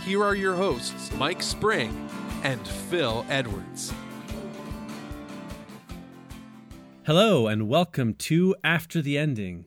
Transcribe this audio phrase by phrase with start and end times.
[0.00, 2.08] here are your hosts, Mike Spring
[2.42, 3.92] and Phil Edwards.
[7.04, 9.66] Hello, and welcome to After the Ending.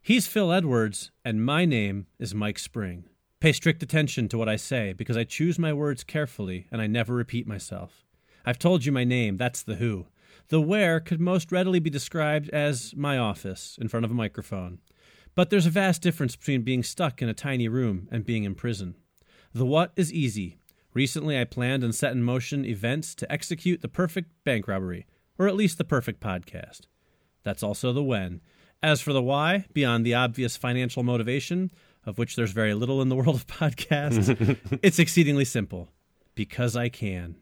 [0.00, 3.04] He's Phil Edwards, and my name is Mike Spring.
[3.40, 6.86] Pay strict attention to what I say because I choose my words carefully and I
[6.86, 8.04] never repeat myself.
[8.44, 10.06] I've told you my name, that's the who.
[10.48, 14.78] The where could most readily be described as my office in front of a microphone.
[15.34, 18.54] But there's a vast difference between being stuck in a tiny room and being in
[18.54, 18.94] prison.
[19.56, 20.58] The what is easy.
[20.92, 25.06] Recently, I planned and set in motion events to execute the perfect bank robbery,
[25.38, 26.80] or at least the perfect podcast.
[27.42, 28.42] That's also the when.
[28.82, 31.70] As for the why, beyond the obvious financial motivation,
[32.04, 35.88] of which there's very little in the world of podcasts, it's exceedingly simple
[36.34, 37.36] because I can.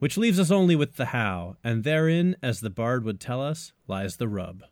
[0.00, 3.72] Which leaves us only with the how, and therein, as the bard would tell us,
[3.88, 4.64] lies the rub.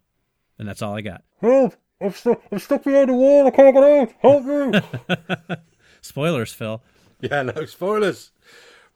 [0.59, 1.25] And that's all I got.
[1.41, 1.75] Help!
[2.03, 3.47] I'm stuck, I'm stuck behind the wall.
[3.47, 4.13] I can't get out.
[4.21, 5.57] Help me!
[6.03, 6.83] Spoilers, Phil.
[7.21, 8.33] Yeah, no spoilers.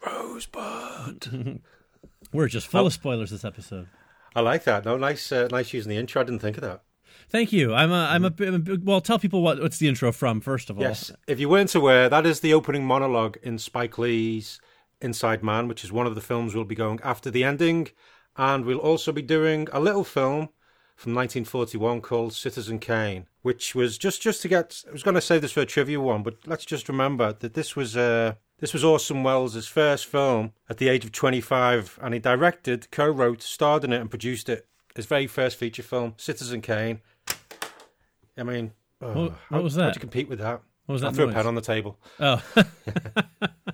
[0.04, 1.60] Rosebud.
[2.32, 2.86] We're just full Oh.
[2.86, 3.86] of spoilers this episode.
[4.34, 4.84] I like that.
[4.84, 6.20] No, nice, uh, nice using the intro.
[6.20, 6.82] I didn't think of that.
[7.30, 7.72] Thank you.
[7.72, 9.00] I'm a, I'm a, I'm a bit- well.
[9.00, 10.82] Tell people what what's the intro from first of all.
[10.82, 14.60] Yes, if you weren't aware, that is the opening monologue in Spike Lee's
[15.00, 17.88] Inside Man, which is one of the films we'll be going after the ending,
[18.36, 20.50] and we'll also be doing a little film
[20.96, 24.82] from 1941 called Citizen Kane, which was just just to get.
[24.88, 27.54] I was going to say this for a trivia one, but let's just remember that
[27.54, 32.14] this was uh, this was Orson Welles' first film at the age of 25, and
[32.14, 34.66] he directed, co-wrote, starred in it, and produced it.
[34.94, 37.00] His very first feature film, Citizen Kane.
[38.38, 38.72] I mean,
[39.02, 39.94] oh, What- what how- was that?
[39.94, 40.62] you compete with that?
[40.86, 41.34] What was I that threw noise?
[41.34, 41.98] a pen on the table.
[42.18, 42.42] Oh,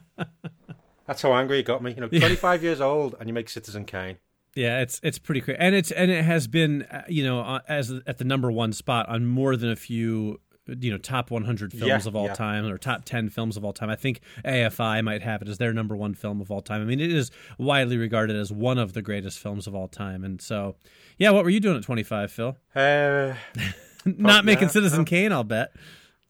[1.07, 1.93] That's how angry it got me.
[1.93, 4.19] You know, 25 years old and you make Citizen Kane.
[4.55, 4.81] Yeah.
[4.81, 7.93] It's it's pretty crazy, and it's and it has been uh, you know uh, as
[8.07, 11.87] at the number one spot on more than a few you know top 100 films
[11.87, 12.35] Yeah, of all yeah.
[12.35, 13.91] time or top 10 films of all time.
[13.91, 16.81] I think AFI might have it as their number one film of all time.
[16.81, 20.23] I mean, it is widely regarded as one of the greatest films of all time.
[20.23, 20.77] And so,
[21.19, 22.57] yeah, what were you doing at 25, Phil?
[22.77, 23.35] Uh,
[24.05, 25.05] Not making yeah, Citizen no.
[25.05, 25.73] Kane, I'll bet.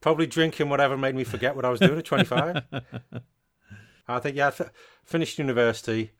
[0.00, 2.62] probably drinking whatever made me forget what I was doing at 25.
[4.08, 4.72] I think, yeah, I f-
[5.04, 6.12] finished university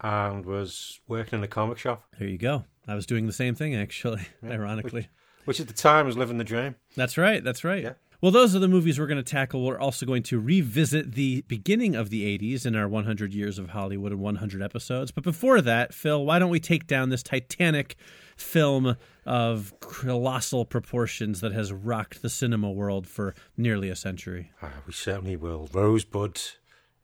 [0.00, 2.64] and was working in a comic shop, There you go.
[2.86, 5.08] I was doing the same thing actually, ironically.
[5.44, 6.74] which at the time was living the dream.
[6.96, 7.42] That's right.
[7.44, 7.82] That's right.
[7.82, 7.92] Yeah.
[8.22, 9.64] Well, those are the movies we're going to tackle.
[9.64, 13.70] We're also going to revisit the beginning of the 80s in our 100 Years of
[13.70, 15.10] Hollywood and 100 episodes.
[15.10, 17.96] But before that, Phil, why don't we take down this Titanic
[18.36, 24.50] film of colossal proportions that has rocked the cinema world for nearly a century?
[24.62, 25.70] Ah, we certainly will.
[25.72, 26.38] Rosebud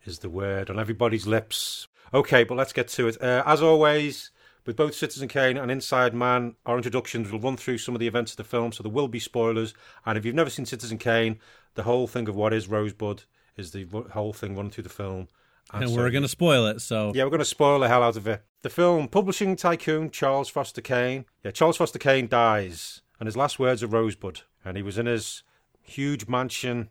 [0.04, 1.88] is the word on everybody's lips.
[2.14, 3.20] Okay, but let's get to it.
[3.20, 4.30] Uh, as always,
[4.64, 8.06] with both Citizen Kane and Inside Man, our introductions will run through some of the
[8.06, 9.74] events of the film, so there will be spoilers.
[10.04, 11.38] And if you've never seen Citizen Kane,
[11.74, 13.24] the whole thing of what is Rosebud
[13.56, 15.28] is the whole thing running through the film.
[15.72, 16.80] And so- we're going to spoil it.
[16.80, 18.42] So, yeah, we're going to spoil the hell out of it.
[18.62, 21.24] The film, publishing tycoon Charles Foster Kane.
[21.44, 25.06] Yeah, Charles Foster Kane dies, and his last words are Rosebud, and he was in
[25.06, 25.42] his
[25.82, 26.88] huge mansion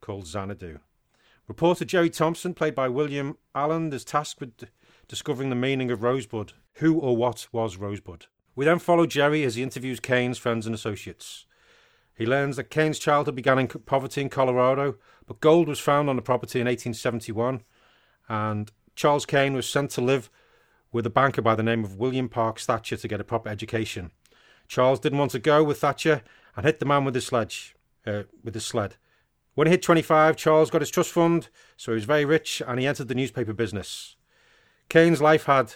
[0.00, 0.78] called Xanadu.
[1.46, 4.68] Reporter Jerry Thompson, played by William Alland, is tasked with
[5.08, 6.52] discovering the meaning of Rosebud.
[6.74, 8.26] Who or what was Rosebud?
[8.56, 11.44] We then follow Jerry as he interviews Kane's friends and associates.
[12.16, 14.96] He learns that Kane's childhood began in poverty in Colorado,
[15.26, 17.62] but gold was found on the property in 1871,
[18.28, 20.30] and Charles Kane was sent to live
[20.92, 24.12] with a banker by the name of William Parks Thatcher to get a proper education.
[24.68, 26.22] Charles didn't want to go with Thatcher
[26.56, 27.74] and hit the man with his sledge,
[28.06, 28.96] uh, with his sled.
[29.54, 32.80] When he hit 25, Charles got his trust fund, so he was very rich and
[32.80, 34.16] he entered the newspaper business.
[34.88, 35.74] Kane's life had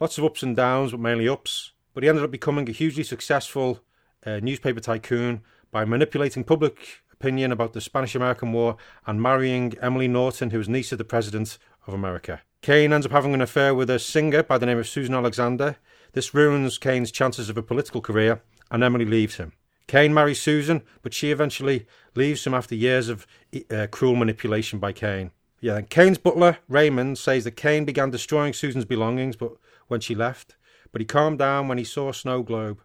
[0.00, 1.72] lots of ups and downs, but mainly ups.
[1.92, 3.80] But he ended up becoming a hugely successful
[4.24, 8.76] uh, newspaper tycoon by manipulating public opinion about the Spanish American War
[9.06, 12.40] and marrying Emily Norton, who was niece of the President of America.
[12.62, 15.76] Kane ends up having an affair with a singer by the name of Susan Alexander.
[16.12, 19.52] This ruins Kane's chances of a political career, and Emily leaves him.
[19.90, 21.84] Kane marries Susan, but she eventually
[22.14, 23.26] leaves him after years of
[23.72, 25.32] uh, cruel manipulation by Kane.
[25.60, 29.50] Yeah, and Kane's butler, Raymond, says that Kane began destroying Susan's belongings but
[29.88, 30.54] when she left,
[30.92, 32.80] but he calmed down when he saw snow globe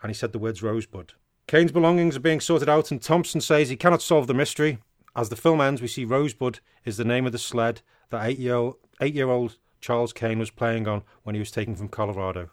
[0.00, 1.12] and he said the words Rosebud.
[1.46, 4.78] Kane's belongings are being sorted out, and Thompson says he cannot solve the mystery.
[5.14, 8.38] As the film ends, we see Rosebud is the name of the sled that eight
[8.38, 11.88] year old eight year old Charles Kane was playing on when he was taken from
[11.88, 12.48] Colorado.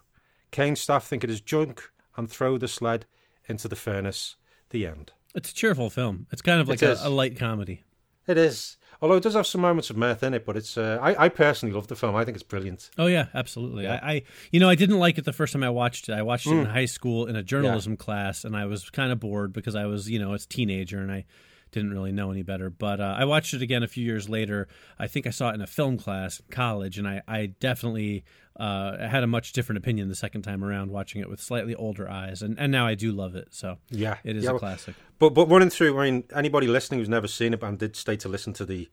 [0.50, 3.06] Kane's staff think it is junk and throw the sled
[3.48, 4.36] into the furnace.
[4.70, 5.12] The end.
[5.34, 6.26] It's a cheerful film.
[6.30, 7.84] It's kind of like a, a light comedy.
[8.26, 8.76] It is.
[9.00, 10.76] Although it does have some moments of mirth in it, but it's.
[10.76, 12.16] Uh, I, I personally love the film.
[12.16, 12.90] I think it's brilliant.
[12.98, 13.84] Oh yeah, absolutely.
[13.84, 14.00] Yeah.
[14.02, 16.12] I, I, you know, I didn't like it the first time I watched it.
[16.12, 16.72] I watched it in Mm.
[16.72, 20.10] high school in a journalism class, and I was kind of bored because I was,
[20.10, 21.24] you know, it's a teenager and I
[21.70, 22.70] didn't really know any better.
[22.70, 24.68] But uh, I watched it again a few years later.
[24.98, 28.24] I think I saw it in a film class in college, and I, I definitely
[28.56, 32.08] uh, had a much different opinion the second time around, watching it with slightly older
[32.10, 33.48] eyes, and, and now I do love it.
[33.50, 34.94] So Yeah, it is yeah, a classic.
[35.18, 38.16] But but running through, I mean, anybody listening who's never seen it and did stay
[38.16, 38.88] to listen to the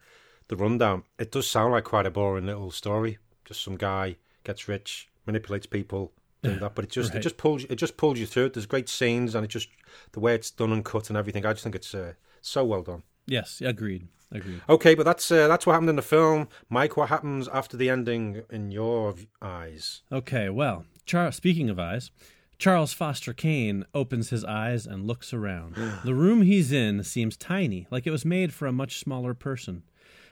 [0.47, 3.17] the rundown, it does sound like quite a boring little story.
[3.45, 6.11] Just some guy gets rich, manipulates people,
[6.43, 6.75] doing that.
[6.75, 7.19] But it just Right.
[7.19, 8.53] it just pulls it just pulls you through it.
[8.53, 9.69] There's great scenes, and it just
[10.11, 11.45] the way it's done and cut and everything.
[11.45, 12.13] I just think it's uh,
[12.45, 13.03] so well done.
[13.27, 14.61] Yes, agreed, agreed.
[14.69, 16.47] Okay, but that's uh, that's what happened in the film.
[16.69, 20.03] Mike, what happens after the ending in your eyes?
[20.11, 22.11] Okay, well, Char- speaking of eyes,
[22.57, 25.75] Charles Foster Kane opens his eyes and looks around.
[26.05, 29.83] the room he's in seems tiny, like it was made for a much smaller person.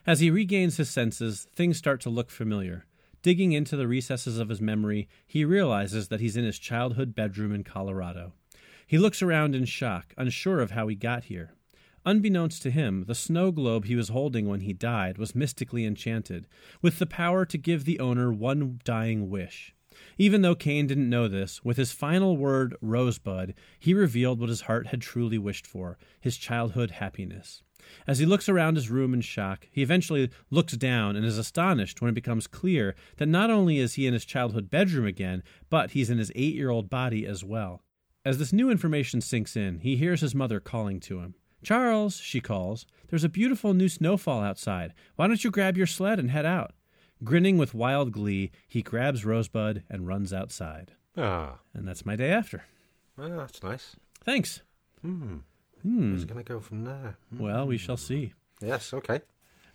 [0.06, 2.86] As he regains his senses, things start to look familiar.
[3.22, 7.56] Digging into the recesses of his memory, he realizes that he's in his childhood bedroom
[7.56, 8.34] in Colorado.
[8.86, 11.54] He looks around in shock, unsure of how he got here.
[12.06, 16.48] Unbeknownst to him, the snow globe he was holding when he died was mystically enchanted,
[16.82, 19.74] with the power to give the owner one dying wish.
[20.18, 24.62] Even though Kane didn't know this, with his final word, Rosebud, he revealed what his
[24.62, 27.64] heart had truly wished for his childhood happiness.
[28.08, 32.02] As he looks around his room in shock, he eventually looks down and is astonished
[32.02, 35.92] when it becomes clear that not only is he in his childhood bedroom again, but
[35.92, 37.84] he's in his eight year old body as well.
[38.26, 41.36] As this new information sinks in, he hears his mother calling to him.
[41.64, 44.94] Charles, she calls, there's a beautiful new snowfall outside.
[45.16, 46.74] Why don't you grab your sled and head out?
[47.24, 50.94] Grinning with wild glee, he grabs Rosebud and runs outside.
[51.18, 52.64] Ah, And that's my day after.
[53.18, 53.96] well, that's nice.
[54.24, 54.62] Thanks.
[55.02, 55.38] Hmm.
[55.82, 56.12] Hmm.
[56.12, 57.18] Where's it going to go from there?
[57.30, 57.44] Hmm.
[57.44, 58.34] Well, we shall see.
[58.62, 59.22] Yes, okay.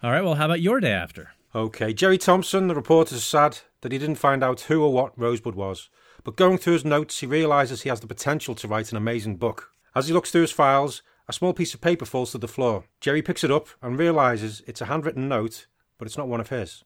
[0.02, 1.31] All right, well, how about your day after?
[1.55, 5.19] Okay, Jerry Thompson, the reporter, is sad that he didn't find out who or what
[5.19, 5.88] Rosebud was.
[6.25, 9.37] But going through his notes, he realises he has the potential to write an amazing
[9.37, 9.70] book.
[9.94, 12.85] As he looks through his files, a small piece of paper falls to the floor.
[13.01, 15.67] Jerry picks it up and realises it's a handwritten note,
[15.99, 16.85] but it's not one of his.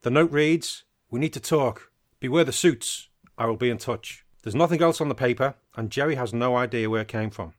[0.00, 1.92] The note reads, We need to talk.
[2.18, 3.08] Beware the suits.
[3.36, 4.24] I will be in touch.
[4.42, 7.52] There's nothing else on the paper, and Jerry has no idea where it came from.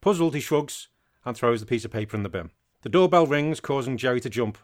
[0.00, 0.88] Puzzled, he shrugs
[1.24, 2.50] and throws the piece of paper in the bin.
[2.82, 4.58] The doorbell rings, causing Jerry to jump.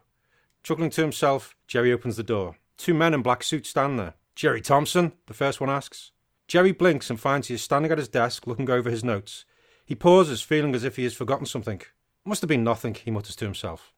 [0.62, 2.56] Chuckling to himself, Jerry opens the door.
[2.76, 4.14] Two men in black suits stand there.
[4.34, 5.12] Jerry Thompson?
[5.26, 6.10] The first one asks.
[6.46, 9.44] Jerry blinks and finds he is standing at his desk looking over his notes.
[9.84, 11.82] He pauses, feeling as if he has forgotten something.
[12.24, 13.92] Must have been nothing, he mutters to himself.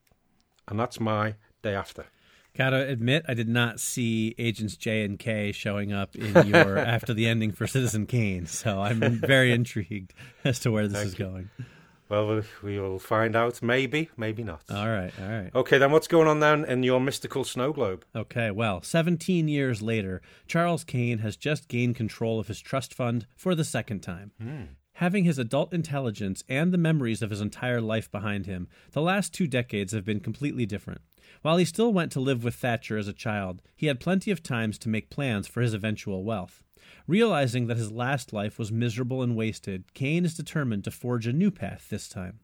[0.68, 2.06] And that's my day after.
[2.56, 7.12] Gotta admit, I did not see Agents J and K showing up in your after
[7.12, 11.18] the ending for Citizen Kane, so I'm very intrigued as to where this Thank is
[11.18, 11.24] you.
[11.26, 11.50] going.
[12.08, 13.60] Well, we- will find out.
[13.62, 14.62] Maybe, maybe not.
[14.70, 15.50] All right, all right.
[15.54, 18.04] Okay, then what's going on then in your mystical snow globe?
[18.14, 23.26] Okay, well, 17 years later, Charles Kane has just gained control of his trust fund
[23.36, 24.30] for the second time.
[24.40, 24.62] Hmm.
[24.96, 29.34] Having his adult intelligence and the memories of his entire life behind him, the last
[29.34, 31.02] two decades have been completely different.
[31.42, 34.42] While he still went to live with Thatcher as a child, he had plenty of
[34.42, 36.64] times to make plans for his eventual wealth.
[37.06, 41.32] Realizing that his last life was miserable and wasted, Kane is determined to forge a
[41.32, 42.40] new path this time.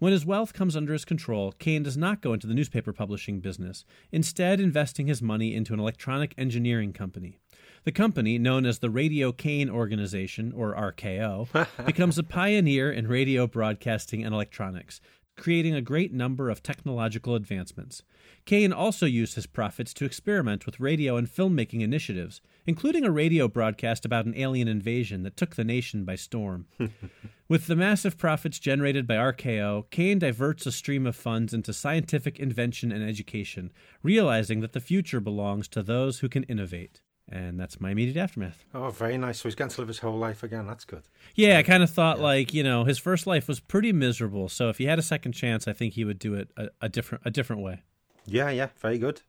[0.00, 3.38] When his wealth comes under his control, Kane does not go into the newspaper publishing
[3.38, 7.38] business, instead, investing his money into an electronic engineering company.
[7.84, 13.48] The company, known as the Radio Kane Organization, or RKO, becomes a pioneer in radio
[13.48, 15.00] broadcasting and electronics,
[15.36, 18.04] creating a great number of technological advancements.
[18.44, 23.48] Kane also used his profits to experiment with radio and filmmaking initiatives, including a radio
[23.48, 26.66] broadcast about an alien invasion that took the nation by storm.
[27.48, 32.38] With the massive profits generated by RKO, Kane diverts a stream of funds into scientific
[32.38, 33.72] invention and education,
[34.04, 37.00] realizing that the future belongs to those who can innovate.
[37.28, 38.64] And that's my immediate aftermath.
[38.74, 39.40] Oh, very nice.
[39.40, 40.66] So he's going to live his whole life again.
[40.66, 41.02] That's good.
[41.34, 44.68] Yeah, I kind of thought like you know his first life was pretty miserable, so
[44.68, 47.22] if he had a second chance, I think he would do it a, a different
[47.24, 47.82] a different way.
[48.26, 49.22] Yeah, yeah, very good.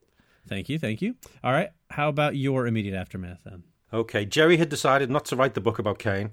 [0.47, 1.15] Thank you, thank you.
[1.43, 3.63] All right, how about your immediate aftermath then?
[3.93, 6.31] Okay, Jerry had decided not to write the book about Kane.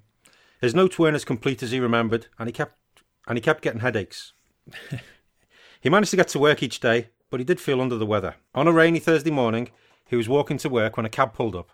[0.61, 2.77] His notes weren't as complete as he remembered, and he kept
[3.29, 4.33] and he kept getting headaches.
[5.81, 8.37] he managed to get to work each day, but he did feel under the weather.
[8.55, 9.71] On a rainy Thursday morning,
[10.11, 11.71] he was walking to work when a cab pulled up.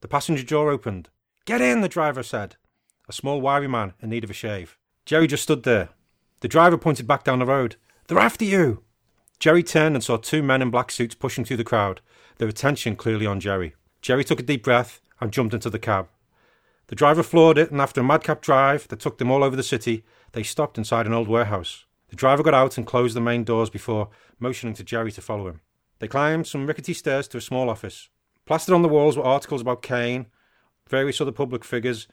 [0.00, 1.10] The passenger door opened.
[1.44, 2.56] Get in, the driver said.
[3.10, 4.78] A small, wiry man in need of a shave.
[5.04, 5.90] Jerry just stood there.
[6.40, 7.76] The driver pointed back down the road.
[8.06, 8.82] They're after you.
[9.38, 12.00] Jerry turned and saw two men in black suits pushing through the crowd,
[12.38, 13.74] their attention clearly on Jerry.
[14.00, 16.08] Jerry took a deep breath and jumped into the cab.
[16.86, 19.62] The driver floored it, and after a madcap drive that took them all over the
[19.62, 21.84] city, they stopped inside an old warehouse.
[22.08, 25.48] The driver got out and closed the main doors before motioning to Jerry to follow
[25.48, 25.60] him.
[25.98, 28.08] They climbed some rickety stairs to a small office.
[28.46, 30.26] Plastered on the walls were articles about Kane,
[30.88, 32.06] various other public figures,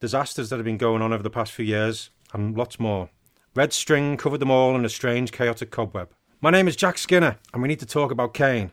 [0.00, 3.10] disasters that had been going on over the past few years, and lots more.
[3.54, 6.10] Red string covered them all in a strange, chaotic cobweb.
[6.40, 8.72] My name is Jack Skinner, and we need to talk about Kane.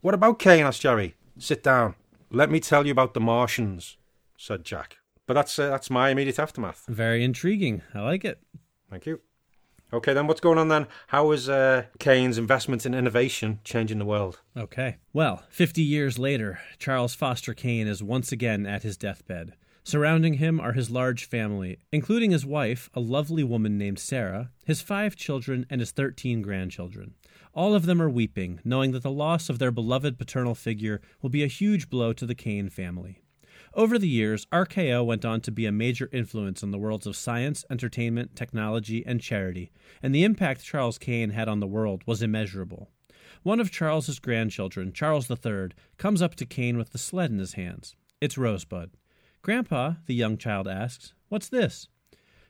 [0.00, 0.64] What about Kane?
[0.64, 1.14] asked Jerry.
[1.38, 1.94] Sit down.
[2.30, 3.96] Let me tell you about the Martians,
[4.36, 4.98] said Jack.
[5.26, 6.84] But that's uh, that's my immediate aftermath.
[6.88, 7.82] Very intriguing.
[7.94, 8.40] I like it.
[8.90, 9.20] Thank you.
[9.92, 10.88] Okay, then what's going on then?
[11.08, 14.40] How is uh, Kane's investment in innovation changing the world?
[14.56, 14.96] Okay.
[15.12, 19.54] Well, 50 years later, Charles Foster Kane is once again at his deathbed.
[19.84, 24.80] Surrounding him are his large family, including his wife, a lovely woman named Sarah, his
[24.80, 27.14] five children, and his 13 grandchildren.
[27.54, 31.30] All of them are weeping, knowing that the loss of their beloved paternal figure will
[31.30, 33.22] be a huge blow to the Kane family.
[33.76, 37.14] Over the years, RKO went on to be a major influence on the worlds of
[37.14, 39.70] science, entertainment, technology, and charity,
[40.02, 42.88] and the impact Charles Kane had on the world was immeasurable.
[43.42, 47.52] One of Charles's grandchildren, Charles III, comes up to Kane with the sled in his
[47.52, 47.94] hands.
[48.18, 48.92] It's Rosebud.
[49.42, 51.86] Grandpa, the young child asks, What's this?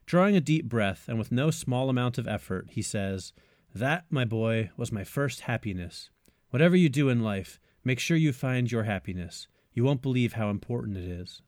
[0.06, 3.32] Drawing a deep breath and with no small amount of effort, he says,
[3.74, 6.08] That, my boy, was my first happiness.
[6.50, 9.48] Whatever you do in life, make sure you find your happiness.
[9.76, 11.42] You won't believe how important it is.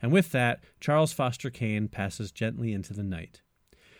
[0.00, 3.42] And with that, Charles Foster Kane passes gently into the night.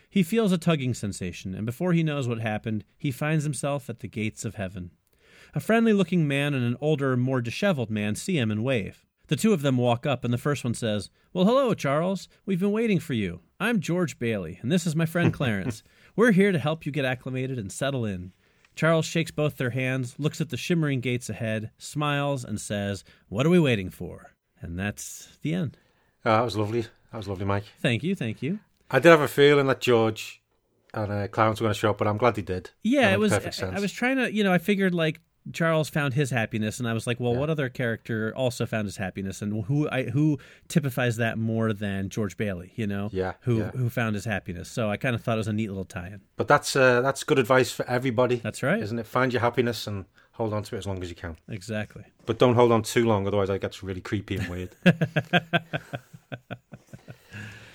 [0.09, 4.01] He feels a tugging sensation, and before he knows what happened, he finds himself at
[4.01, 4.93] the gates of heaven.
[5.55, 9.05] A friendly looking man and an older, more disheveled man see him and wave.
[9.27, 12.29] The two of them walk up, and the first one says, Well, hello, Charles.
[12.47, 13.41] We've been waiting for you.
[13.61, 15.83] I'm George Bailey, and this is my friend Clarence.
[16.15, 18.33] We're here to help you get acclimated and settle in.
[18.77, 23.47] Charles shakes both their hands, looks at the shimmering gates ahead, smiles, and says, What
[23.47, 24.35] are we waiting for?
[24.61, 25.79] And that's the end.
[26.25, 26.83] Oh, that was lovely.
[26.83, 27.65] That was lovely, Mike.
[27.81, 28.59] Thank you, thank you.
[28.91, 30.43] I did have a feeling that George
[30.93, 32.71] and uh, Clarence were going to show up, but I'm glad they did.
[32.83, 33.33] Yeah, it was.
[33.33, 33.77] perfect sense.
[33.77, 35.21] I was trying to, you know, I figured like
[35.53, 37.39] Charles found his happiness, and I was like, well, Yeah.
[37.41, 40.39] what other character also found his happiness, and who I, who
[40.69, 42.73] typifies that more than George Bailey?
[42.77, 43.71] You know, Yeah, who yeah.
[43.71, 44.69] who found his happiness.
[44.69, 46.21] So I kind of thought it was a neat little tie-in.
[46.37, 48.37] But that's uh, that's good advice for everybody.
[48.37, 48.83] That's right.
[48.83, 49.07] isn't it?
[49.07, 51.37] Find your happiness and hold on to it as long as you can.
[51.49, 52.05] Exactly.
[52.27, 54.71] But don't hold on too long, otherwise it gets really creepy and weird.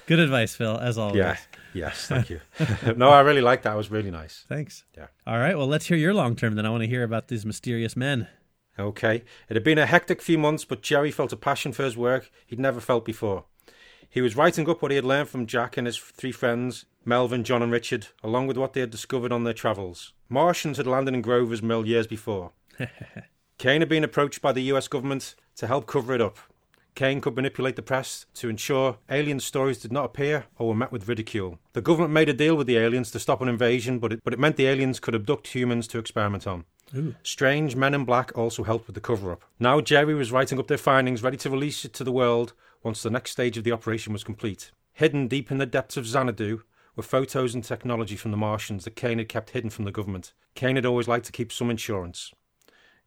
[0.07, 1.17] Good advice, Phil, as always.
[1.17, 1.37] yeah.
[1.73, 2.07] Yes.
[2.07, 2.41] Thank you.
[2.95, 3.73] no, I really liked that.
[3.73, 4.45] It was really nice.
[4.47, 4.83] Thanks.
[4.97, 5.07] Yeah.
[5.25, 5.57] All right.
[5.57, 6.55] Well, let's hear your long term.
[6.55, 8.27] Then I want to hear about these mysterious men.
[8.77, 9.23] Okay.
[9.49, 12.31] It had been a hectic few months, but Jerry felt a passion for his work
[12.45, 13.45] he'd never felt before.
[14.09, 17.45] He was writing up what he had learned from Jack and his three friends, Melvin,
[17.45, 20.11] John, and Richard, along with what they had discovered on their travels.
[20.27, 22.51] Martians had landed in Grover's Mill years before.
[23.57, 26.39] Kane had been approached by the US government to help cover it up.
[26.95, 30.91] Kane could manipulate the press to ensure alien stories did not appear or were met
[30.91, 31.57] with ridicule.
[31.73, 34.33] The government made a deal with the aliens to stop an invasion, but it, but
[34.33, 36.65] it meant the aliens could abduct humans to experiment on.
[37.23, 39.43] Strange Men in Black also helped with the cover up.
[39.59, 43.01] Now Jerry was writing up their findings, ready to release it to the world once
[43.01, 44.71] the next stage of the operation was complete.
[44.93, 46.63] Hidden deep in the depths of Xanadu
[46.95, 50.33] were photos and technology from the Martians that Kane had kept hidden from the government.
[50.55, 52.33] Kane had always liked to keep some insurance.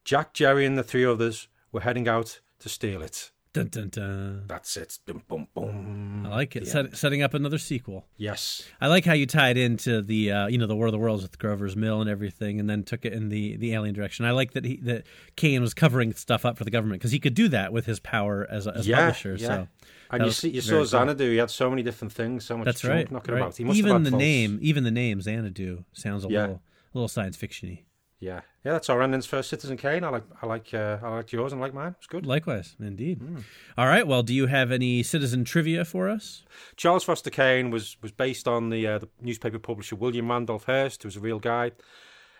[0.04, 3.30] Jack, Jerry, and the three others were heading out to steal it.
[3.54, 4.44] Dun dun dun.
[4.48, 4.98] That's it.
[5.06, 6.26] Boom, boom, boom.
[6.26, 6.66] I like it.
[6.66, 8.04] Set, setting up another sequel.
[8.16, 8.64] Yes.
[8.80, 11.22] I like how you tied into the uh, you know the War of the Worlds
[11.22, 14.26] with Grover's Mill and everything, and then took it in the the alien direction.
[14.26, 15.04] I like that he that
[15.36, 18.00] Kane was covering stuff up for the government because he could do that with his
[18.00, 19.36] power as a as yeah, publisher.
[19.38, 19.46] yeah.
[19.46, 19.68] So
[20.10, 20.86] and you see, you saw very cool.
[20.86, 21.30] Xanadu.
[21.30, 23.08] He had so many different things, so much That's right.
[23.08, 23.40] knocking right.
[23.40, 23.56] about.
[23.56, 24.20] He must even the faults.
[24.20, 26.40] name, even the name Xanadu sounds a Yeah.
[26.40, 27.82] little little science fictiony.
[28.24, 28.72] Yeah, yeah.
[28.72, 30.02] That's our endings for Citizen Kane.
[30.02, 31.94] I like, I like, uh, I like yours and I like mine.
[31.98, 32.24] It's good.
[32.24, 33.18] Likewise, indeed.
[33.18, 33.40] Hmm.
[33.76, 34.06] All right.
[34.06, 36.42] Well, do you have any citizen trivia for us?
[36.74, 41.02] Charles Foster Kane was was based on the uh, the newspaper publisher William Randolph Hearst,
[41.02, 41.72] who was a real guy,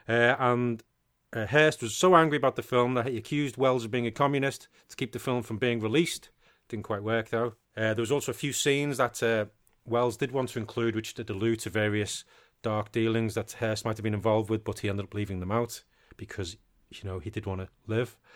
[0.09, 0.83] uh, and
[1.35, 4.11] uh, Hearst was so angry about the film that he accused Welles of being a
[4.11, 6.31] communist to keep the film from being released.
[6.71, 7.57] Didn't quite work though.
[7.77, 9.45] Uh, there was also a few scenes that uh,
[9.85, 12.25] Welles did want to include, which did allude to various
[12.65, 15.53] dark dealings that Hearst might have been involved with, but he ended up leaving them
[15.53, 15.85] out
[16.17, 16.57] because
[16.91, 18.17] you know he did want to live.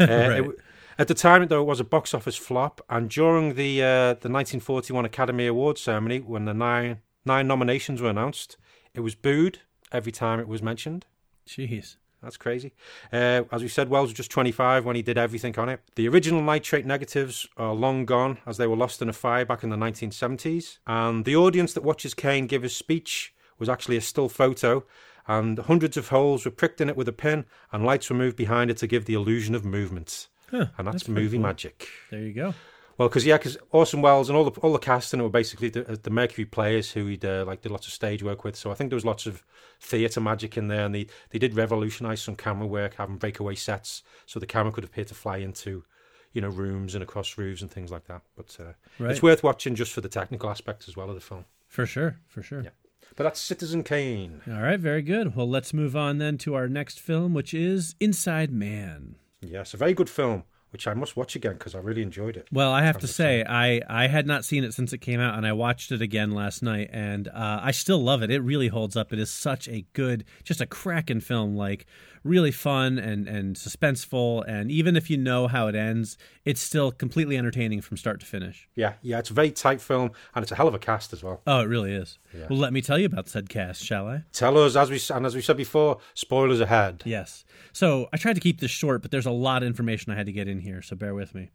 [0.00, 0.60] Uh, it
[0.98, 4.28] at the time, though, it was a box office flop, and during the uh, the
[4.30, 8.56] 1941 Academy Awards ceremony, when the nine nine nominations were announced,
[8.94, 9.60] it was booed
[9.92, 11.06] every time it was mentioned.
[11.46, 11.96] Jeez.
[12.22, 12.72] That's crazy.
[13.12, 15.80] Uh, as we said, Welles was just 25 when he did everything on it.
[15.94, 19.62] The original nitrate negatives are long gone as they were lost in a fire back
[19.62, 20.78] in the 1970s.
[20.84, 24.84] And the audience that watches Kane give his speech was actually a still photo.
[25.26, 28.36] and hundreds of holes were pricked in it with a pin, and lights were moved
[28.36, 30.28] behind it to give the illusion of movement.
[30.50, 31.42] Huh, and that's, that's movie cool.
[31.46, 31.86] magic.
[32.10, 32.54] There you go.
[32.96, 35.28] Well, because yeah, because Orson Welles and all the all the cast in it were
[35.28, 38.56] basically the, the Mercury players who he'd uh, like did lots of stage work with.
[38.56, 39.44] So I think there was lots of
[39.80, 44.02] theatre magic in there, and they they did revolutionise some camera work, having breakaway sets,
[44.26, 45.84] so the camera could appear to fly into,
[46.32, 48.22] you know, rooms and across roofs and things like that.
[48.36, 49.12] But uh, Right.
[49.12, 51.44] it's worth watching just for the technical aspects as well of the film.
[51.68, 52.62] For sure, for sure.
[52.62, 52.70] Yeah.
[53.16, 54.42] But that's Citizen Kane.
[54.46, 55.34] All right, very good.
[55.34, 59.16] Well, let's move on then to our next film, which is Inside Man.
[59.40, 62.48] Yes, a very good film, which I must watch again because I really enjoyed it.
[62.52, 65.36] Well, I have to say, I, I had not seen it since it came out,
[65.36, 68.30] and I watched it again last night, and uh, I still love it.
[68.30, 69.12] It really holds up.
[69.12, 71.86] It is such a good, just a cracking film, like
[72.24, 74.44] really fun and, and suspenseful.
[74.46, 78.26] And even if you know how it ends, it's still completely entertaining from start to
[78.26, 78.68] finish.
[78.74, 81.22] Yeah, yeah, it's a very tight film, and it's a hell of a cast as
[81.22, 81.42] well.
[81.46, 82.18] Oh, it really is.
[82.50, 84.24] Well, let me tell you about said cast, shall I?
[84.32, 87.02] Tell us, as we and as we said before, spoilers ahead.
[87.06, 87.44] Yes.
[87.72, 90.26] So I tried to keep this short, but there's a lot of information I had
[90.26, 91.50] to get in here, so bear with me.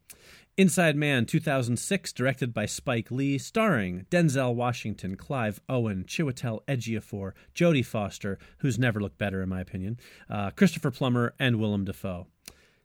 [0.56, 7.86] Inside Man 2006, directed by Spike Lee, starring Denzel Washington, Clive Owen, Chiwetel Ejiofor, Jodie
[7.86, 12.28] Foster, who's never looked better in my opinion, uh, Christopher Plummer, and Willem Dafoe.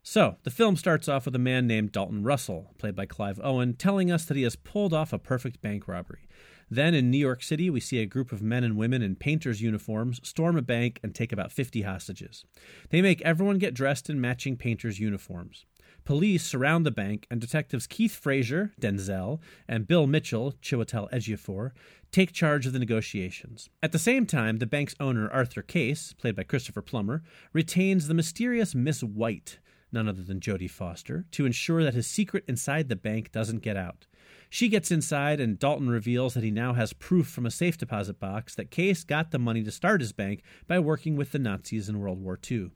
[0.01, 3.73] So, the film starts off with a man named Dalton Russell, played by Clive Owen,
[3.73, 6.27] telling us that he has pulled off a perfect bank robbery.
[6.71, 9.61] Then in New York City, we see a group of men and women in painters'
[9.61, 12.45] uniforms storm a bank and take about 50 hostages.
[12.89, 15.65] They make everyone get dressed in matching painters' uniforms.
[16.05, 21.71] Police surround the bank, and detectives Keith Frazier, Denzel, and Bill Mitchell, Chiwetel Ejiofor,
[22.11, 23.69] take charge of the negotiations.
[23.83, 28.13] At the same time, the bank's owner, Arthur Case, played by Christopher Plummer, retains the
[28.13, 29.59] mysterious Miss White,
[29.91, 33.77] none other than Jodie Foster, to ensure that his secret inside the bank doesn't get
[33.77, 34.07] out.
[34.49, 38.19] She gets inside, and Dalton reveals that he now has proof from a safe deposit
[38.19, 41.87] box that Case got the money to start his bank by working with the Nazis
[41.87, 42.71] in World War II.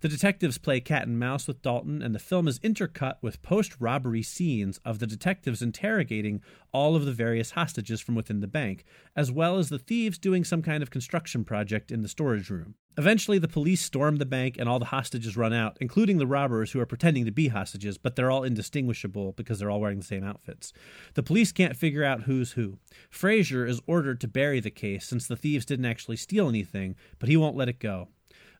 [0.00, 3.76] The detectives play cat and mouse with Dalton, and the film is intercut with post
[3.78, 6.40] robbery scenes of the detectives interrogating
[6.72, 10.42] all of the various hostages from within the bank, as well as the thieves doing
[10.42, 12.76] some kind of construction project in the storage room.
[12.96, 16.72] Eventually, the police storm the bank and all the hostages run out, including the robbers
[16.72, 20.04] who are pretending to be hostages, but they're all indistinguishable because they're all wearing the
[20.04, 20.72] same outfits.
[21.12, 22.78] The police can't figure out who's who.
[23.10, 27.28] Frazier is ordered to bury the case since the thieves didn't actually steal anything, but
[27.28, 28.08] he won't let it go.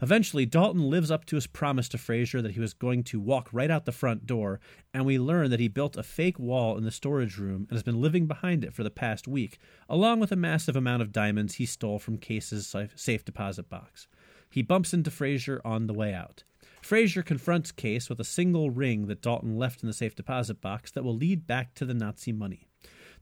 [0.03, 3.51] Eventually, Dalton lives up to his promise to Frazier that he was going to walk
[3.53, 4.59] right out the front door,
[4.95, 7.83] and we learn that he built a fake wall in the storage room and has
[7.83, 9.59] been living behind it for the past week,
[9.89, 14.09] along with a massive amount of diamonds he stole from Case's safe- deposit box.
[14.49, 16.45] He bumps into Frazier on the way out.
[16.81, 20.91] Frazier confronts Case with a single ring that Dalton left in the safe deposit box
[20.93, 22.69] that will lead back to the Nazi money.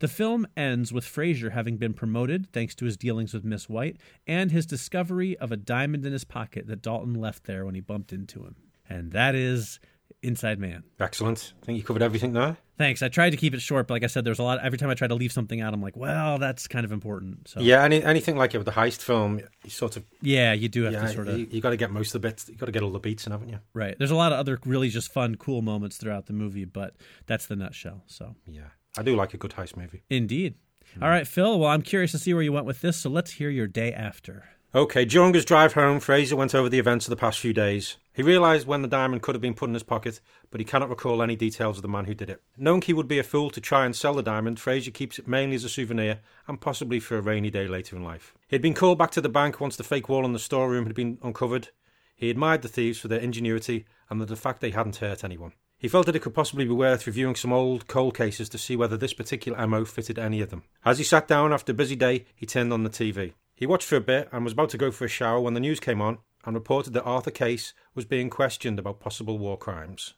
[0.00, 3.96] The film ends with Frazier having been promoted thanks to his dealings with Miss White
[4.26, 7.80] and his discovery of a diamond in his pocket that Dalton left there when he
[7.80, 8.56] bumped into him.
[8.88, 9.80] And that is
[10.22, 10.82] Inside Man.
[10.98, 11.52] Excellent.
[11.62, 12.56] I think you covered everything there.
[12.76, 13.02] Thanks.
[13.02, 14.60] I tried to keep it short, but like I said, there's a lot.
[14.60, 17.48] Every time I try to leave something out, I'm like, well, that's kind of important.
[17.48, 20.68] So Yeah, any, anything like it with the heist film, you sort of yeah, you
[20.68, 22.48] do have yeah, to sort of you, you got to get most of the bits.
[22.48, 23.58] You got to get all the beats in, haven't you?
[23.74, 23.96] right.
[23.98, 26.94] There's a lot of other really just fun, cool moments throughout the movie, but
[27.26, 28.04] that's the nutshell.
[28.06, 30.02] So Yeah, I do like a good heist movie.
[30.10, 30.54] indeed.
[31.02, 31.58] All right, Phil.
[31.58, 33.92] Well, I'm curious to see where you went with this, so let's hear your day
[33.92, 34.44] after.
[34.74, 37.96] Okay, during his drive home, Frazier went over the events of the past few days.
[38.12, 40.20] He realised when the diamond could have been put in his pocket,
[40.50, 42.42] but he cannot recall any details of the man who did it.
[42.56, 45.26] Knowing he would be a fool to try and sell the diamond, Frazier keeps it
[45.26, 48.34] mainly as a souvenir and possibly for a rainy day later in life.
[48.46, 50.84] He had been called back to the bank once the fake wall in the storeroom
[50.84, 51.68] had been uncovered.
[52.14, 55.52] He admired the thieves for their ingenuity and the fact they hadn't hurt anyone.
[55.78, 58.74] He felt that it could possibly be worth reviewing some old cold cases to see
[58.74, 60.64] whether this particular MO fitted any of them.
[60.84, 63.34] As he sat down after a busy day, he turned on the TV.
[63.54, 65.60] He watched for a bit and was about to go for a shower when the
[65.60, 70.14] news came on and reported that Arthur Case was being questioned about possible war crimes.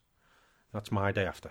[0.73, 1.51] That's my day after.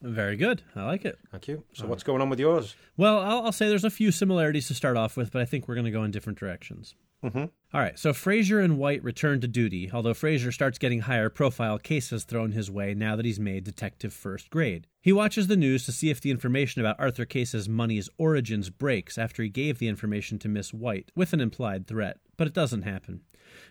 [0.00, 0.62] Very good.
[0.76, 1.18] I like it.
[1.32, 1.64] Thank you.
[1.72, 2.76] So, what's going on with yours?
[2.96, 5.66] Well, I'll, I'll say there's a few similarities to start off with, but I think
[5.66, 6.94] we're going to go in different directions.
[7.24, 7.46] Mm-hmm.
[7.74, 11.78] All right, so Frazier and White return to duty, although Frazier starts getting higher profile
[11.78, 14.86] cases thrown his way now that he's made detective first grade.
[15.00, 19.18] He watches the news to see if the information about Arthur Case's money's origins breaks
[19.18, 22.82] after he gave the information to Miss White, with an implied threat, but it doesn't
[22.82, 23.22] happen.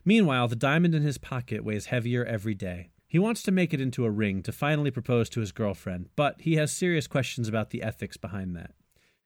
[0.03, 2.89] Meanwhile, the diamond in his pocket weighs heavier every day.
[3.07, 6.41] He wants to make it into a ring to finally propose to his girlfriend, but
[6.41, 8.71] he has serious questions about the ethics behind that.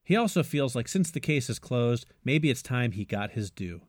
[0.03, 3.49] He also feels like since the case is closed, maybe it's time he got his
[3.49, 3.81] due.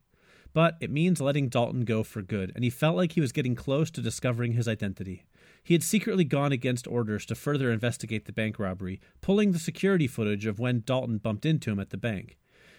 [0.55, 3.55] But it means letting Dalton go for good, and he felt like he was getting
[3.55, 5.25] close to discovering his identity.
[5.65, 10.07] He had secretly gone against orders to further investigate the bank robbery, pulling the security
[10.07, 12.37] footage of when Dalton bumped into him at the bank.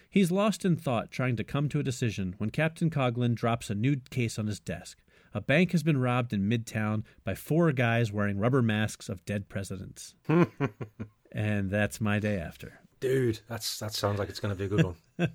[0.08, 3.74] He's lost in thought trying to come to a decision when Captain Coughlin drops a
[3.74, 4.98] new case on his desk.
[5.32, 9.48] A bank has been robbed in Midtown by four guys wearing rubber masks of dead
[9.48, 10.14] presidents.
[11.32, 12.78] and that's my day after.
[13.00, 14.96] Dude, that's that sounds like it's going to be a good one.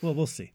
[0.00, 0.52] Well, we'll see.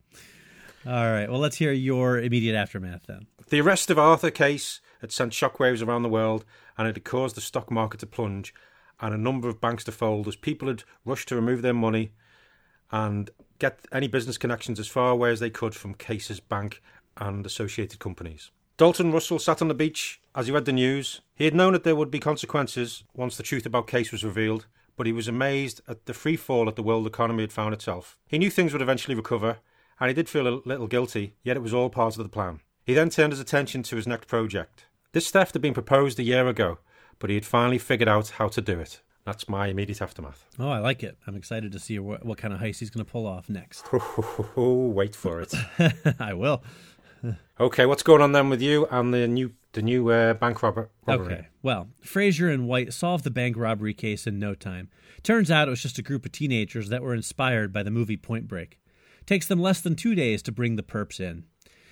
[0.85, 1.29] All right.
[1.29, 3.27] Well, let's hear your immediate aftermath then.
[3.49, 6.45] the arrest of Arthur case had sent shockwaves around the world
[6.77, 8.53] and it had caused the stock market to plunge
[8.99, 12.11] and a number of banks to fold as people had rushed to remove their money
[12.91, 16.81] and get any business connections as far away as they could from Case's bank
[17.17, 18.51] and associated companies.
[18.77, 21.21] Dalton Russell sat on the beach as he read the news.
[21.35, 24.67] He had known that there would be consequences once the truth about Case was revealed,
[24.95, 28.17] but he was amazed at the free fall that the world economy had found itself.
[28.27, 29.57] He knew things would eventually recover,
[29.99, 32.61] and he did feel a little guilty, yet it was all part of the plan.
[32.85, 34.85] He then turned his attention to his next project.
[35.11, 36.79] This theft had been proposed a year ago,
[37.19, 39.01] but he had finally figured out how to do it.
[39.25, 40.45] That's my immediate aftermath.
[40.57, 41.17] Oh, I like it.
[41.27, 43.85] I'm excited to see what, what kind of heist he's going to pull off next.
[44.57, 45.53] Oh, wait for it.
[46.19, 46.63] I will.
[47.59, 50.89] okay, what's going on then with you and the new the new uh, bank robber,
[51.05, 51.33] robbery?
[51.33, 51.47] Okay.
[51.61, 54.89] Well, Frazier and White solved the bank robbery case in no time.
[55.21, 58.17] Turns out it was just a group of teenagers that were inspired by the movie
[58.17, 58.79] Point Break.
[59.29, 61.43] Takes them less than two days to bring the perps in.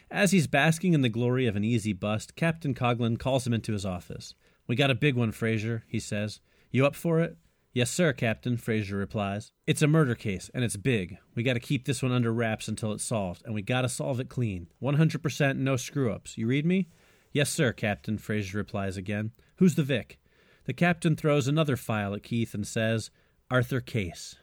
[0.10, 3.74] As he's basking in the glory of an easy bust, Captain Coughlin calls him into
[3.74, 4.34] his office.
[4.66, 6.40] We got a big one, Frazier, he says.
[6.72, 7.38] You up for it?
[7.74, 9.52] Yes, sir, Captain, Frazier replies.
[9.68, 11.20] It's a murder case, and it's big.
[11.36, 14.30] We gotta keep this one under wraps until it's solved, and we gotta solve it
[14.30, 14.70] clean.
[14.82, 16.40] 100% no screw ups.
[16.40, 16.88] You read me?
[17.34, 19.30] Yes, sir, Captain, Frazier replies again.
[19.58, 20.18] Who's the Vic?
[20.66, 23.12] The captain throws another file at Keith and says,
[23.52, 24.38] Arthur Case.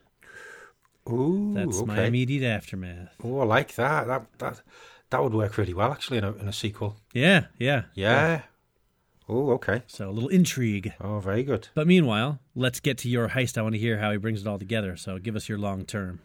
[1.10, 1.86] Ooh, That's okay.
[1.86, 3.14] my immediate aftermath.
[3.22, 4.06] Oh, I like that.
[4.06, 4.62] That that
[5.10, 6.96] that would work really well actually in a, in a sequel.
[7.12, 7.84] Yeah, yeah.
[7.94, 8.42] Yeah.
[9.28, 9.82] Oh, okay.
[9.86, 10.92] So a little intrigue.
[11.00, 11.68] Oh, very good.
[11.74, 13.56] But meanwhile, let's get to your heist.
[13.56, 14.96] I want to hear how he brings it all together.
[14.96, 16.20] So give us your long term.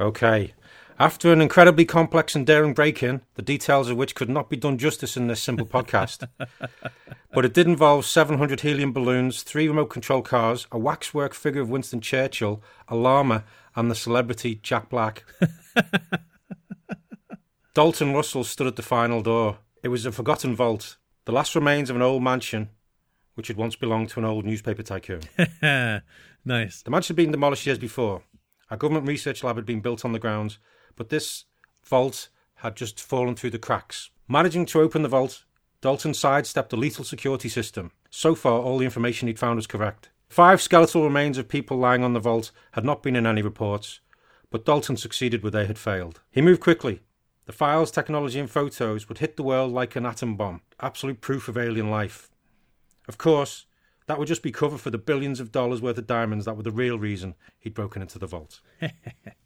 [0.00, 0.54] Okay.
[0.98, 4.56] After an incredibly complex and daring break in, the details of which could not be
[4.56, 6.26] done justice in this simple podcast,
[7.32, 11.68] but it did involve 700 helium balloons, three remote control cars, a waxwork figure of
[11.68, 13.44] Winston Churchill, a llama,
[13.76, 15.24] and the celebrity Jack Black.
[17.74, 19.58] Dalton Russell stood at the final door.
[19.82, 22.70] It was a forgotten vault, the last remains of an old mansion
[23.34, 25.20] which had once belonged to an old newspaper tycoon.
[25.62, 26.82] nice.
[26.82, 28.22] The mansion had been demolished years before.
[28.70, 30.58] A government research lab had been built on the grounds,
[30.96, 31.44] but this
[31.84, 34.10] vault had just fallen through the cracks.
[34.26, 35.44] Managing to open the vault,
[35.82, 37.92] Dalton sidestepped a lethal security system.
[38.08, 40.10] So far, all the information he'd found was correct.
[40.28, 44.00] Five skeletal remains of people lying on the vault had not been in any reports,
[44.50, 46.20] but Dalton succeeded where they had failed.
[46.30, 47.00] He moved quickly.
[47.46, 51.48] The files, technology, and photos would hit the world like an atom bomb, absolute proof
[51.48, 52.28] of alien life.
[53.08, 53.66] Of course,
[54.06, 56.64] that would just be cover for the billions of dollars worth of diamonds that were
[56.64, 58.60] the real reason he'd broken into the vault.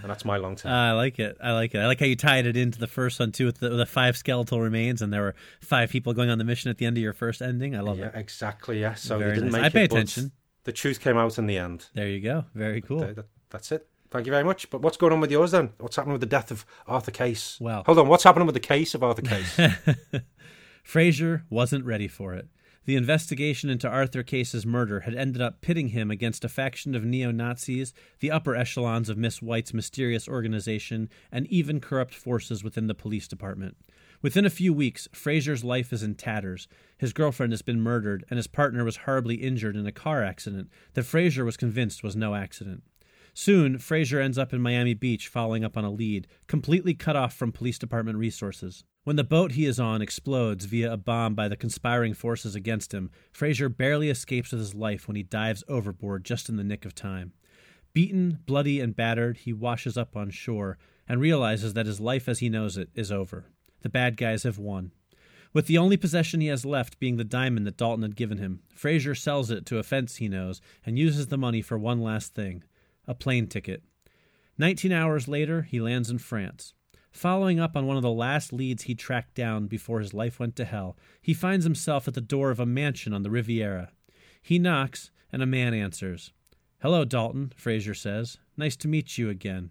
[0.00, 0.72] and that's my long term.
[0.72, 1.36] Uh, I like it.
[1.42, 1.78] I like it.
[1.78, 4.16] I like how you tied it into the first one too, with the, the five
[4.16, 7.02] skeletal remains, and there were five people going on the mission at the end of
[7.02, 7.76] your first ending.
[7.76, 8.12] I love yeah, it.
[8.16, 8.80] exactly.
[8.80, 8.94] Yeah.
[8.94, 9.60] So Very didn't nice.
[9.60, 10.32] make I pay it, attention.
[10.64, 11.86] The truth came out in the end.
[11.94, 12.44] There you go.
[12.54, 13.00] Very cool.
[13.00, 13.86] Th- that- that's it.
[14.10, 14.70] Thank you very much.
[14.70, 15.72] But what's going on with yours then?
[15.78, 17.58] What's happening with the death of Arthur Case?
[17.60, 18.08] Well- hold on.
[18.08, 19.58] What's happening with the case of Arthur Case?
[20.82, 22.48] Frazier wasn't ready for it.
[22.84, 27.04] The investigation into Arthur Case's murder had ended up pitting him against a faction of
[27.04, 32.88] neo Nazis, the upper echelons of Miss White's mysterious organization, and even corrupt forces within
[32.88, 33.76] the police department.
[34.20, 36.66] Within a few weeks, Frazier's life is in tatters.
[36.98, 40.68] His girlfriend has been murdered, and his partner was horribly injured in a car accident
[40.94, 42.82] that Frazier was convinced was no accident.
[43.34, 47.34] Soon, Frazier ends up in Miami Beach following up on a lead, completely cut off
[47.34, 48.84] from police department resources.
[49.04, 52.92] When the boat he is on explodes via a bomb by the conspiring forces against
[52.92, 56.84] him, Frazier barely escapes with his life when he dives overboard just in the nick
[56.84, 57.32] of time.
[57.94, 62.38] Beaten, bloody, and battered, he washes up on shore and realizes that his life as
[62.38, 63.46] he knows it is over.
[63.80, 64.92] The bad guys have won.
[65.52, 68.60] With the only possession he has left being the diamond that Dalton had given him,
[68.74, 72.34] Frazier sells it to a fence he knows and uses the money for one last
[72.34, 72.62] thing
[73.06, 73.82] a plane ticket.
[74.58, 76.74] Nineteen hours later, he lands in France.
[77.10, 80.56] Following up on one of the last leads he tracked down before his life went
[80.56, 83.90] to hell, he finds himself at the door of a mansion on the Riviera.
[84.40, 86.32] He knocks, and a man answers.
[86.80, 88.38] Hello, Dalton, Frazier says.
[88.56, 89.70] Nice to meet you again.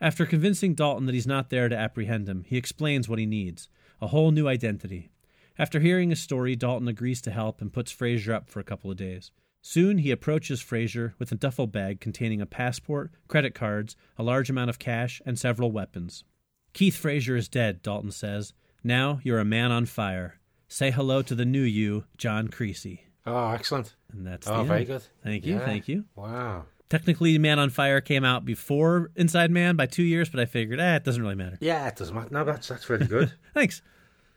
[0.00, 3.68] After convincing Dalton that he's not there to apprehend him, he explains what he needs
[4.00, 5.10] a whole new identity.
[5.58, 8.92] After hearing his story, Dalton agrees to help and puts Frazier up for a couple
[8.92, 9.32] of days.
[9.60, 14.48] Soon he approaches Frazier with a duffel bag containing a passport, credit cards, a large
[14.48, 16.24] amount of cash, and several weapons.
[16.72, 18.52] Keith Frazier is dead, Dalton says.
[18.84, 20.38] Now you're a man on fire.
[20.68, 23.04] Say hello to the new you, John Creasy.
[23.26, 23.94] oh, excellent.
[24.12, 25.02] And that's Oh, very good.
[25.22, 25.64] Thank you, Yeah.
[25.64, 26.04] thank you.
[26.14, 26.66] Wow.
[26.88, 30.80] technically Man on Fire came out before Inside Man by two years, but I figured,
[30.80, 31.58] eh, it doesn't really matter.
[31.60, 32.28] Yeah, it doesn't matter.
[32.30, 33.32] No, that's that's really good.
[33.54, 33.82] Thanks.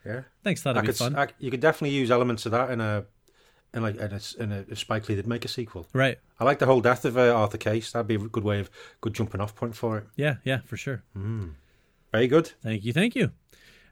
[0.05, 0.61] yeah, Thanks.
[0.61, 1.15] Thought I be could, fun.
[1.15, 3.05] I, you could definitely use elements of that in a
[3.73, 5.87] in like in a, in a if Spike Lee did make a sequel.
[5.93, 6.17] right.
[6.39, 7.91] I like the whole death of uh, Arthur Case.
[7.91, 10.05] That'd be a good way of good jumping off point for it.
[10.15, 11.03] Yeah, yeah, for sure.
[12.11, 12.51] Very good.
[12.63, 12.93] Thank you.
[12.93, 13.31] Thank you.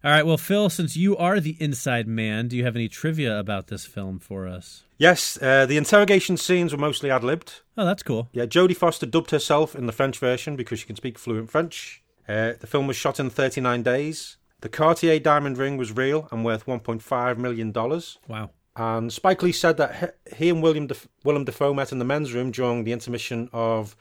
[0.04, 0.26] All right.
[0.26, 3.86] Well, Phil, since you are the inside man, do you have any trivia about this
[3.86, 4.84] film for us?
[4.98, 7.62] Yes, uh, the interrogation scenes were mostly ad libbed.
[7.78, 8.30] Oh, that's cool.
[8.34, 12.02] Yeah, Jodie Foster dubbed herself in the French version because she can speak fluent French.
[12.28, 14.38] Uh, the film was shot in 39 days.
[14.62, 18.18] The Cartier diamond ring was real and worth 1.5 million dollars.
[18.28, 18.50] Wow.
[18.80, 22.32] And Spike Lee said that he and William Def- Willem Dafoe met in the men's
[22.34, 23.94] room during the intermission of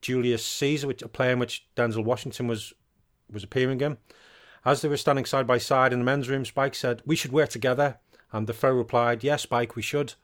[0.00, 2.72] Julius Caesar, which a play in which Denzel Washington was
[3.32, 3.96] was appearing in.
[4.64, 7.30] As they were standing side by side in the men's room, Spike said, "We should
[7.30, 8.00] work together."
[8.32, 10.14] And Dafoe replied, "Yes, Spike, we should."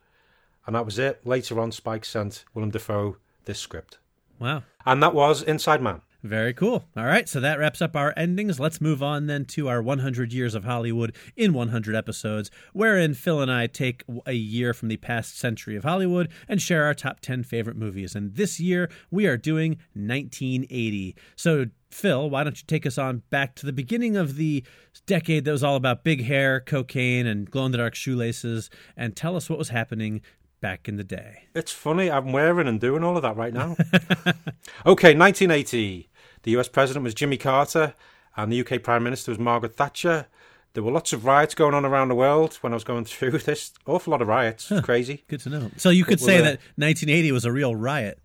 [0.66, 1.24] And that was it.
[1.24, 3.98] Later on, Spike sent Willem Dafoe this script,
[4.40, 4.64] Wow.
[4.84, 6.02] and that was Inside Man.
[6.22, 6.84] Very cool.
[6.96, 8.60] All right, so that wraps up our endings.
[8.60, 13.40] Let's move on then to our 100 Years of Hollywood in 100 episodes, wherein Phil
[13.40, 17.20] and I take a year from the past century of Hollywood and share our top
[17.20, 18.14] 10 favorite movies.
[18.14, 21.16] And this year, we are doing 1980.
[21.36, 24.62] So, Phil, why don't you take us on back to the beginning of the
[25.06, 29.16] decade that was all about big hair, cocaine, and glow in the dark shoelaces, and
[29.16, 30.20] tell us what was happening
[30.60, 31.44] back in the day.
[31.54, 33.76] It's funny, I'm wearing and doing all of that right now.
[34.86, 36.09] okay, 1980.
[36.42, 37.94] The US president was Jimmy Carter,
[38.36, 40.26] and the UK prime minister was Margaret Thatcher.
[40.72, 43.38] There were lots of riots going on around the world when I was going through
[43.38, 43.72] this.
[43.86, 44.70] Awful lot of riots.
[44.70, 45.24] It's crazy.
[45.28, 45.70] Good to know.
[45.76, 48.18] So, you could say uh, that 1980 was a real riot.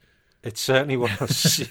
[0.43, 1.67] It certainly was.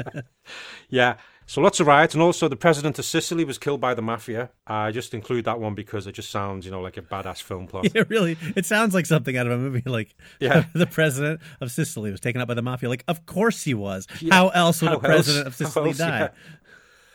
[0.88, 1.16] yeah.
[1.46, 4.50] So lots of riots, and also the president of Sicily was killed by the mafia.
[4.66, 7.66] I just include that one because it just sounds, you know, like a badass film
[7.66, 7.86] plot.
[7.94, 10.64] It really it sounds like something out of a movie like Yeah.
[10.74, 14.06] the president of Sicily was taken out by the mafia like of course he was
[14.30, 15.60] how else would How a president else?
[15.60, 15.98] of Sicily else?
[15.98, 16.30] die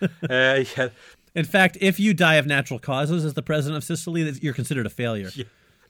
[0.01, 0.07] Yeah.
[0.29, 0.89] uh, yeah.
[1.33, 4.85] in fact if you die of natural causes as the president of Sicily you're considered
[4.85, 5.31] a failure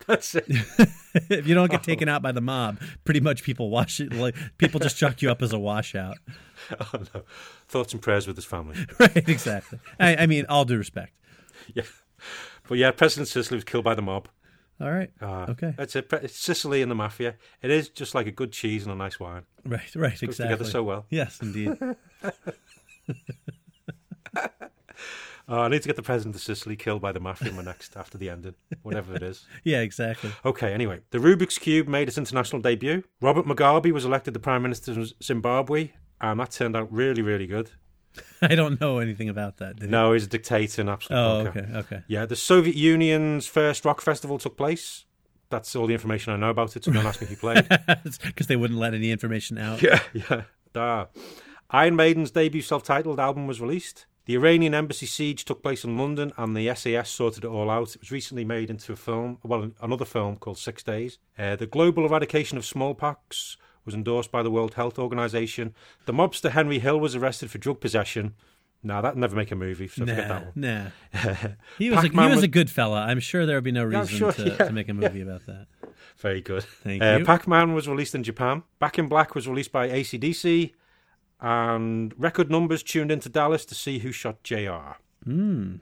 [0.08, 0.46] That's it.
[1.30, 4.36] if you don't get taken out by the mob pretty much people wash it like
[4.58, 6.18] people just chuck you up as a washout
[6.80, 7.22] Oh, no.
[7.68, 8.78] Thoughts and prayers with his family.
[9.00, 11.14] right exactly I, I mean all due respect
[11.74, 11.84] Yeah.
[12.68, 14.28] But yeah, President Sicily was killed by the mob.
[14.82, 16.08] all right Uh, okay That's it.
[16.12, 17.36] It's Sicily and the mafia.
[17.62, 19.44] It is just like a good cheese and a nice wine.
[19.66, 21.06] right right Goes exactly together so well.
[21.10, 21.78] yes indeed
[25.50, 27.64] Oh, I need to get the president of Sicily killed by the mafia in my
[27.64, 29.46] next after the ending, whatever it is.
[29.64, 33.04] yeah exactly Okay, anyway, the Rubik's Cube made its international debut.
[33.22, 37.48] Robert Mugabe was elected the Prime Minister of Zimbabwe, and that turned out really, really
[37.48, 37.72] good.
[38.42, 39.90] I don't know anything about that did?
[39.90, 41.60] No, he's a dictator and absolute oh bonker.
[41.60, 45.06] okay okay Yeah, the Soviet Union's first rock festival took place.
[45.50, 47.70] That's all the information I know about it, so don't ask me who played.
[48.22, 49.82] because they wouldn't let any information out.
[49.82, 50.42] Yeah, yeah.
[50.74, 51.06] Da.
[51.70, 54.08] Iron Maiden's debut self-titled album was released.
[54.28, 57.96] The Iranian embassy siege took place in London, and the SAS sorted it all out.
[57.96, 61.18] It was recently made into a film, well, another film called Six Days.
[61.40, 65.74] Uh, the global eradication of smallpox was endorsed by the World Health Organization.
[66.06, 68.34] The mobster Henry Hill was arrested for drug possession.
[68.84, 70.54] Now that'd never make a movie, so forget Nah, that one.
[70.56, 71.50] nah.
[71.78, 73.04] He was a, he was was- a good fella.
[73.06, 75.46] I'm sure there would be no reason sure, to, yeah, to make a movie about
[75.46, 75.68] that.
[76.18, 76.64] Very good.
[76.64, 77.26] Thank uh, you.
[77.26, 78.64] Pac-Man was released in Japan.
[78.80, 80.74] Back in Black was released by AC/DC,
[81.40, 84.98] and record numbers tuned into Dallas to see who shot JR.
[85.26, 85.80] Mm.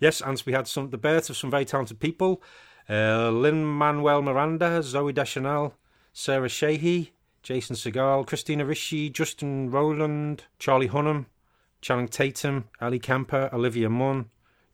[0.00, 2.42] Yes, and we had some the births of some very talented people:
[2.88, 5.74] uh, Lin Manuel Miranda, Zooey Deschanel,
[6.12, 7.10] Sarah Shahi,
[7.42, 11.26] Jason Segel, Christina Ricci, Justin Roiland, Charlie Hunnam,
[11.80, 14.26] Channing Tatum, Ellie Kemper, Olivia Munn,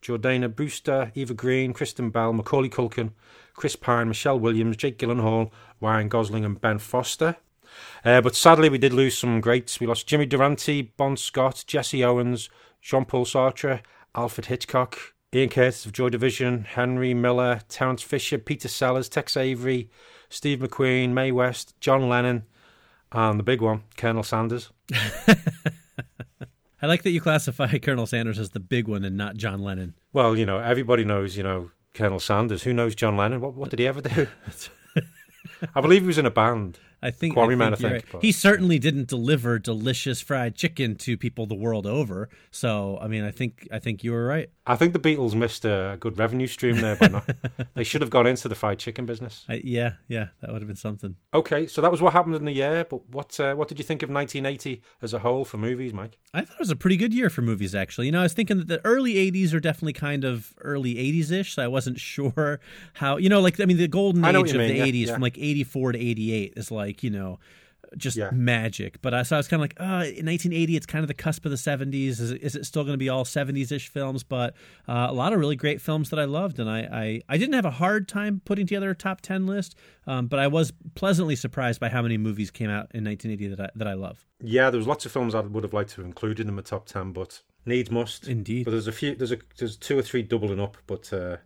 [0.02, 3.12] Jordana Brewster, Eva Green, Kristen Bell, Macaulay Culkin,
[3.54, 7.36] Chris Pine, Michelle Williams, Jake Gyllenhaal, Ryan Gosling, and Ben Foster.
[8.04, 9.80] Uh, but sadly, we did lose some greats.
[9.80, 13.80] We lost Jimmy Durante, Bon Scott, Jesse Owens, Jean Paul Sartre,
[14.14, 14.98] Alfred Hitchcock,
[15.34, 19.90] Ian Curtis of Joy Division, Henry Miller, Terence Fisher, Peter Sellers, Tex Avery,
[20.28, 22.44] Steve McQueen, Mae West, John Lennon,
[23.10, 24.70] and the big one, Colonel Sanders.
[26.84, 29.94] I like that you classify Colonel Sanders as the big one and not John Lennon.
[30.12, 32.62] Well, you know, everybody knows, you know, Colonel Sanders.
[32.64, 33.40] Who knows John Lennon?
[33.40, 34.26] What, what did he ever do?
[35.74, 36.78] I believe he was in a band.
[37.04, 38.22] I think, Quarrymen, I think, right.
[38.22, 42.30] He certainly didn't deliver delicious fried chicken to people the world over.
[42.50, 44.48] So, I mean, I think I think you were right.
[44.66, 47.28] I think the Beatles missed a good revenue stream there by not.
[47.74, 49.44] they should have gone into the fried chicken business.
[49.50, 51.16] I, yeah, yeah, that would have been something.
[51.34, 52.86] Okay, so that was what happened in the year.
[52.88, 56.16] But what uh, what did you think of 1980 as a whole for movies, Mike?
[56.32, 58.06] I thought it was a pretty good year for movies, actually.
[58.06, 61.30] You know, I was thinking that the early 80s are definitely kind of early 80s
[61.30, 62.60] ish, so I wasn't sure
[62.94, 65.12] how, you know, like, I mean, the golden age of you the yeah, 80s yeah.
[65.12, 67.38] from like 84 to 88 is like, you know,
[67.96, 68.30] just Yeah.
[68.32, 69.00] magic.
[69.02, 71.14] But I so I was kind of like, uh, in 1980, it's kind of the
[71.14, 72.18] cusp of the 70s.
[72.20, 74.22] Is it, is it still going to be all 70s ish films?
[74.24, 74.54] But
[74.88, 77.54] uh, a lot of really great films that I loved, and I, I I didn't
[77.54, 79.76] have a hard time putting together a top 10 list.
[80.06, 83.60] Um, but I was pleasantly surprised by how many movies came out in 1980 that
[83.60, 84.26] I that I love.
[84.42, 86.62] Yeah, there was lots of films I would have liked to have included in my
[86.62, 88.26] top ten, but needs must.
[88.26, 88.64] Indeed.
[88.64, 89.14] But there's a few.
[89.14, 91.36] There's a there's two or three doubling up, but uh,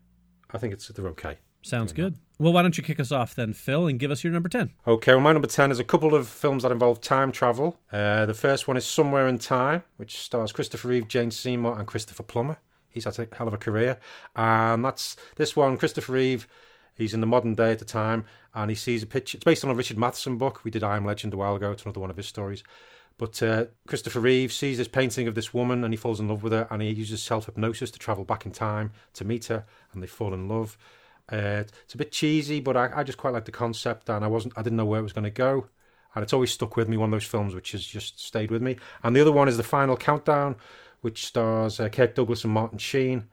[0.51, 1.39] I think it's they're okay.
[1.68, 2.16] Sounds good.
[2.38, 4.70] Well, why don't you kick us off then, Phil, and give us your number 10?
[4.87, 7.78] Okay, well, my number 10 is a couple of films that involve time travel.
[7.92, 11.87] Uh, the first one is Somewhere in Time, which stars Christopher Reeve, Jane Seymour, and
[11.87, 12.57] Christopher Plummer.
[12.88, 13.98] He's had a hell of a career.
[14.35, 16.48] And that's this one, Christopher Reeve.
[16.94, 19.37] He's in the modern day at the time, and he sees a picture.
[19.37, 20.64] It's based on a Richard Matheson book.
[20.64, 21.70] We did I Am Legend a while ago.
[21.72, 22.64] It's another one of his stories.
[23.18, 26.42] But uh, Christopher Reeve sees this painting of this woman, and he falls in love
[26.42, 29.66] with her, and he uses self hypnosis to travel back in time to meet her,
[29.92, 30.78] and they fall in love.
[31.31, 34.29] Uh, it's a bit cheesy, but I, I just quite like the concept, and I
[34.29, 35.67] wasn't, I didn't know where it was going to go,
[36.14, 36.97] and it's always stuck with me.
[36.97, 38.77] One of those films which has just stayed with me.
[39.03, 40.57] And the other one is the Final Countdown,
[41.03, 43.25] which stars uh, Kirk Douglas and Martin Sheen,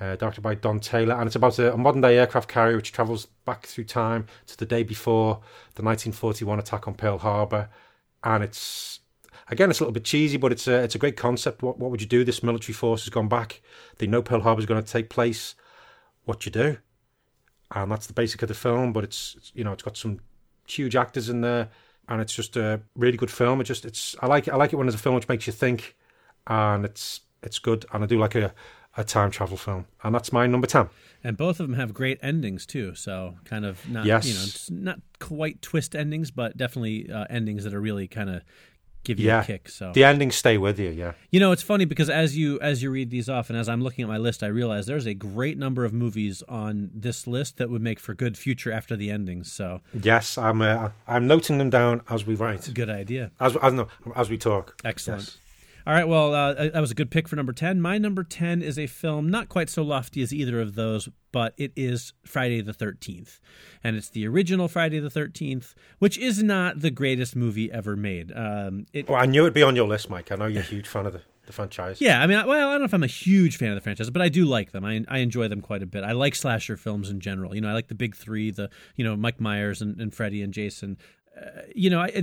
[0.00, 2.92] uh, directed by Don Taylor, and it's about a, a modern day aircraft carrier which
[2.92, 5.34] travels back through time to the day before
[5.74, 7.68] the 1941 attack on Pearl Harbor,
[8.24, 9.00] and it's
[9.48, 11.62] again, it's a little bit cheesy, but it's a it's a great concept.
[11.62, 12.24] What what would you do?
[12.24, 13.60] This military force has gone back.
[13.98, 15.54] They know Pearl Harbor is going to take place.
[16.24, 16.78] What you do?
[17.74, 18.92] And that's the basic of the film.
[18.92, 20.20] But it's it's, you know it's got some
[20.66, 21.68] huge actors in there,
[22.08, 23.60] and it's just a really good film.
[23.60, 24.52] It just it's I like it.
[24.52, 25.96] I like it when there's a film which makes you think,
[26.46, 27.86] and it's it's good.
[27.92, 28.52] And I do like a
[28.96, 30.88] a time travel film, and that's my number ten.
[31.22, 32.94] And both of them have great endings too.
[32.94, 34.26] So kind of not Yes.
[34.26, 34.34] you
[34.74, 38.42] know not quite twist endings, but definitely uh, endings that are really kind of
[39.04, 39.68] give you Yeah, a kick.
[39.68, 40.90] So the endings stay with you.
[40.90, 41.12] Yeah.
[41.30, 43.82] you know it's funny because as you as you read these off and as I'm
[43.82, 47.56] looking at my list, I realize there's a great number of movies on this list
[47.58, 49.50] that would make for good future after the endings.
[49.52, 50.60] So Yes, I'm.
[50.62, 53.30] Uh, I'm noting them down as we write, good idea.
[53.40, 54.76] as as, no, as we talk.
[54.84, 55.22] Excellent.
[55.22, 55.38] Yes.
[55.86, 57.80] All right, well, uh, that was a good pick for number 10.
[57.80, 61.54] My number 10 is a film not quite so lofty as either of those, but
[61.56, 63.40] it is Friday the 13th.
[63.82, 68.32] And it's the original Friday the 13th, which is not the greatest movie ever made.
[68.36, 70.30] Um, it, Well, I knew it'd be on your list, Mike.
[70.30, 72.00] I know you're a huge fan of the, the franchise.
[72.00, 73.80] yeah, I mean, I- well, I don't know if I'm a huge fan of the
[73.80, 74.84] franchise, but I do like them.
[74.84, 76.04] I, I enjoy them quite a bit.
[76.04, 77.54] I like slasher films in general.
[77.54, 80.42] You know, I like the big three, the, you know, Mike Myers and, and Freddy
[80.42, 80.98] and Jason.
[81.40, 82.22] Uh, you know, I,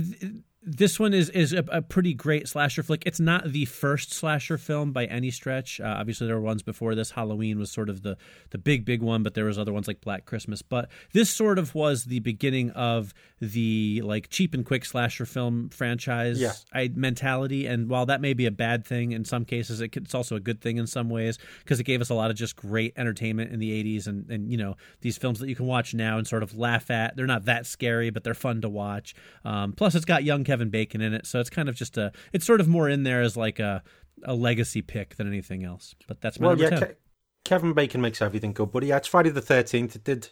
[0.62, 3.02] this one is is a, a pretty great slasher flick.
[3.06, 5.80] It's not the first slasher film by any stretch.
[5.80, 7.12] Uh, obviously, there were ones before this.
[7.12, 8.16] Halloween was sort of the
[8.50, 10.60] the big big one, but there was other ones like Black Christmas.
[10.62, 15.68] But this sort of was the beginning of the like cheap and quick slasher film
[15.68, 16.52] franchise Yeah.
[16.94, 17.66] Mentality.
[17.66, 20.34] And while that may be a bad thing in some cases, it could, it's also
[20.34, 22.94] a good thing in some ways because it gave us a lot of just great
[22.96, 26.18] entertainment in the 80s and, and, you know, these films that you can watch now
[26.18, 27.16] and sort of laugh at.
[27.16, 29.14] They're not that scary, but they're fun to watch.
[29.44, 31.26] Um, plus, it's got young Kevin Bacon in it.
[31.26, 33.82] So it's kind of just a, it's sort of more in there as like a,
[34.24, 35.94] a legacy pick than anything else.
[36.06, 36.96] But that's my Well, yeah, Ke-
[37.44, 39.94] Kevin Bacon makes everything good, but yeah, it's Friday the Thirteenth.
[39.94, 40.30] It did,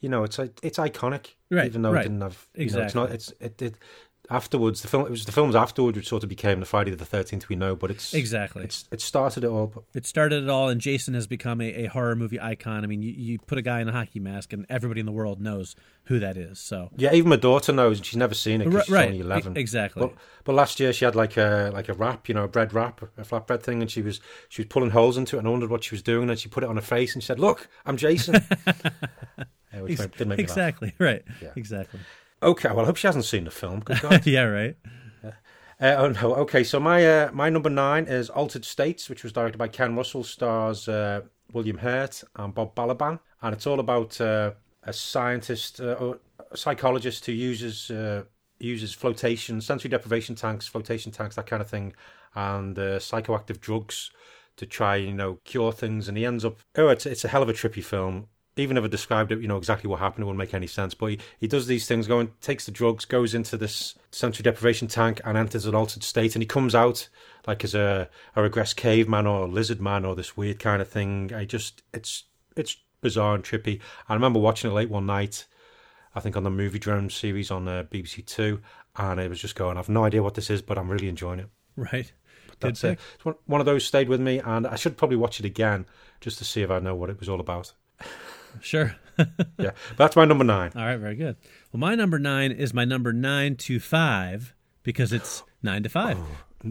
[0.00, 2.00] you know, it's it's iconic, Right, Even though right.
[2.04, 3.00] it didn't have, you know, it's Exactly.
[3.00, 3.10] not.
[3.10, 3.78] It's it did.
[4.30, 7.04] Afterwards, the film it was the films afterwards which sort of became the Friday the
[7.06, 8.64] Thirteenth we know, but it's Exactly.
[8.64, 9.84] It's it started it all.
[9.94, 12.84] It started it all, and Jason has become a, a horror movie icon.
[12.84, 15.12] I mean, you, you put a guy in a hockey mask, and everybody in the
[15.12, 16.58] world knows who that is.
[16.58, 19.06] So yeah, even my daughter knows, and she's never seen it because Right, she's right.
[19.08, 19.56] only eleven.
[19.56, 20.02] E- exactly.
[20.02, 20.14] But,
[20.44, 23.00] but last year she had like a like a wrap, you know, a bread wrap,
[23.16, 25.70] a flatbread thing, and she was she was pulling holes into it and I wondered
[25.70, 27.68] what she was doing, and she put it on her face and she said, "Look,
[27.86, 28.44] I'm Jason."
[29.70, 30.50] Yeah, which made- did make me laugh.
[30.50, 31.22] exactly right.
[31.42, 31.50] Yeah.
[31.54, 32.00] Exactly.
[32.42, 33.80] Okay, well, I hope she hasn't seen the film.
[33.80, 34.26] Good God.
[34.26, 34.42] yeah.
[34.42, 34.76] Right.
[35.80, 36.34] Uh, oh no.
[36.34, 39.94] Okay, so my uh, my number nine is Altered States, which was directed by Ken
[39.94, 41.20] Russell, stars uh,
[41.52, 46.18] William Hurt and Bob Balaban, and it's all about uh, a scientist, uh, or
[46.50, 48.24] a psychologist who uses uh,
[48.58, 51.92] uses flotation, sensory deprivation tanks, flotation tanks, that kind of thing,
[52.34, 54.10] and uh, psychoactive drugs
[54.56, 56.08] to try, you know, cure things.
[56.08, 56.58] And he ends up.
[56.76, 58.26] Oh, it's it's a hell of a trippy film.
[58.58, 60.94] Even if I described it, you know exactly what happened, it wouldn't make any sense.
[60.94, 64.88] But he, he does these things, going takes the drugs, goes into this sensory deprivation
[64.88, 67.08] tank, and enters an altered state, and he comes out
[67.46, 70.88] like as a, a regressed caveman or a lizard man or this weird kind of
[70.88, 71.32] thing.
[71.34, 72.24] I just it's
[72.56, 73.80] it's bizarre and trippy.
[74.08, 75.46] I remember watching it late one night,
[76.14, 78.60] I think on the Moviedrome series on uh, BBC Two,
[78.96, 79.78] and it was just going.
[79.78, 81.48] I've no idea what this is, but I'm really enjoying it.
[81.76, 82.12] Right.
[82.60, 83.36] That's Good it.
[83.46, 85.86] One of those stayed with me, and I should probably watch it again
[86.20, 87.72] just to see if I know what it was all about.
[88.60, 88.94] Sure.
[89.58, 90.70] Yeah, that's my number nine.
[90.76, 90.96] All right.
[90.96, 91.34] Very good.
[91.72, 96.18] Well, my number nine is my number nine to five because it's nine to five.
[96.20, 96.26] Oh.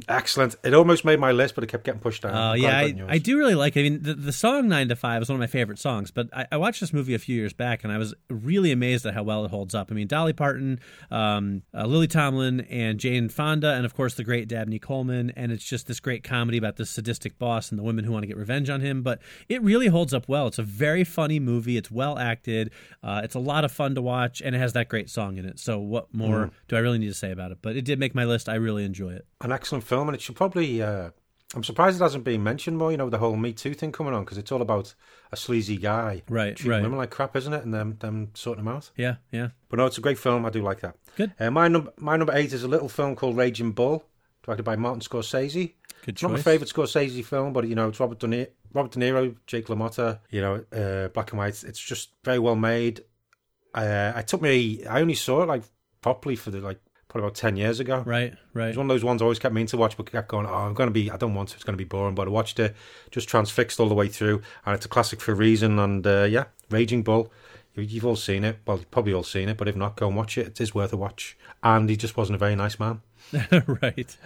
[0.09, 0.55] Excellent.
[0.63, 2.33] It almost made my list, but it kept getting pushed down.
[2.33, 3.13] Oh I'm yeah, I.
[3.13, 3.77] I do really like.
[3.77, 3.79] It.
[3.79, 6.11] I mean, the, the song Nine to Five is one of my favorite songs.
[6.11, 9.05] But I, I watched this movie a few years back, and I was really amazed
[9.05, 9.87] at how well it holds up.
[9.89, 14.25] I mean, Dolly Parton, um, uh, Lily Tomlin, and Jane Fonda, and of course the
[14.25, 15.31] great Dabney Coleman.
[15.37, 18.23] And it's just this great comedy about this sadistic boss and the women who want
[18.23, 19.03] to get revenge on him.
[19.03, 20.47] But it really holds up well.
[20.47, 21.77] It's a very funny movie.
[21.77, 22.71] It's well acted.
[23.01, 25.45] Uh, it's a lot of fun to watch, and it has that great song in
[25.45, 25.59] it.
[25.59, 27.59] So what more do I really need to say about it?
[27.61, 28.49] But it did make my list.
[28.49, 29.25] I really enjoy it.
[29.41, 30.81] An excellent film, and it should probably.
[30.81, 31.09] Uh,
[31.55, 32.91] I'm surprised it hasn't been mentioned more.
[32.91, 34.93] You know, the whole Me Too thing coming on because it's all about
[35.31, 36.81] a sleazy guy, Right, treating right.
[36.81, 37.63] women like crap, isn't it?
[37.63, 38.91] And them them sorting them out.
[38.97, 39.49] Yeah, yeah.
[39.69, 40.45] But no, it's a great film.
[40.45, 40.95] I do like that.
[41.15, 41.33] Good.
[41.39, 44.03] Uh, my number my number eight is a little film called Raging Bull,
[44.43, 45.73] directed by Martin Scorsese.
[46.05, 48.91] Good It's not my favourite Scorsese film, but you know, it's Robert De Niro, Robert
[48.91, 50.19] De Niro Jake LaMotta.
[50.29, 51.63] You know, uh, black and white.
[51.63, 53.01] It's just very well made.
[53.73, 54.85] Uh, I took me.
[54.85, 55.63] I only saw it like
[56.01, 56.79] properly for the like
[57.09, 58.03] probably about ten years ago.
[58.05, 58.69] Right, right.
[58.69, 60.53] It's one of those ones I always kept meaning to watch, but kept going, oh,
[60.53, 62.15] I'm going to be, I don't want to, it's going to be boring.
[62.15, 62.75] But I watched it,
[63.11, 65.79] just transfixed all the way through, and it's a classic for a reason.
[65.79, 67.31] And uh, yeah, Raging Bull,
[67.75, 68.57] you- you've all seen it.
[68.65, 70.47] Well, you've probably all seen it, but if not, go and watch it.
[70.47, 71.37] It is worth a watch.
[71.63, 73.01] And he just wasn't a very nice man.
[73.67, 74.17] right.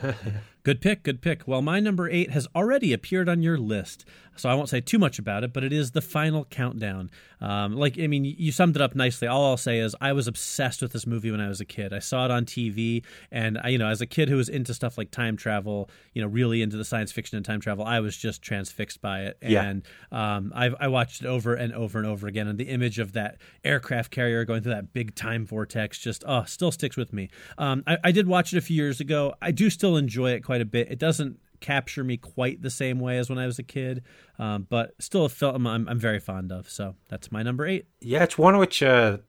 [0.64, 1.48] good pick, good pick.
[1.48, 4.98] Well, my number eight has already appeared on your list, so I won't say too
[4.98, 7.10] much about it, but it is the final countdown.
[7.42, 9.28] Um, like, I mean, you summed it up nicely.
[9.28, 11.92] All I'll say is I was obsessed with this movie when I was a kid.
[11.92, 14.74] I saw it on TV, and I, you know, as a kid who was into
[14.74, 18.00] stuff like time travel, you know, really into the science fiction and time travel, I
[18.00, 19.38] was just transfixed by it.
[19.42, 19.64] Yeah.
[19.64, 23.00] And um, I, I watched it over and over and over again, and the image
[23.00, 27.12] of that aircraft carrier going through that big time vortex just oh still sticks with
[27.12, 27.30] me.
[27.58, 29.34] Um, I, I did watch it a few years ago.
[29.42, 30.92] I do still enjoy it quite a bit.
[30.92, 34.04] It doesn't capture me quite the same way as when I was a kid,
[34.40, 36.70] um, but still a film I'm, I'm very fond of.
[36.70, 37.86] So that's my number eight.
[38.02, 39.20] Yeah, it's one which uh,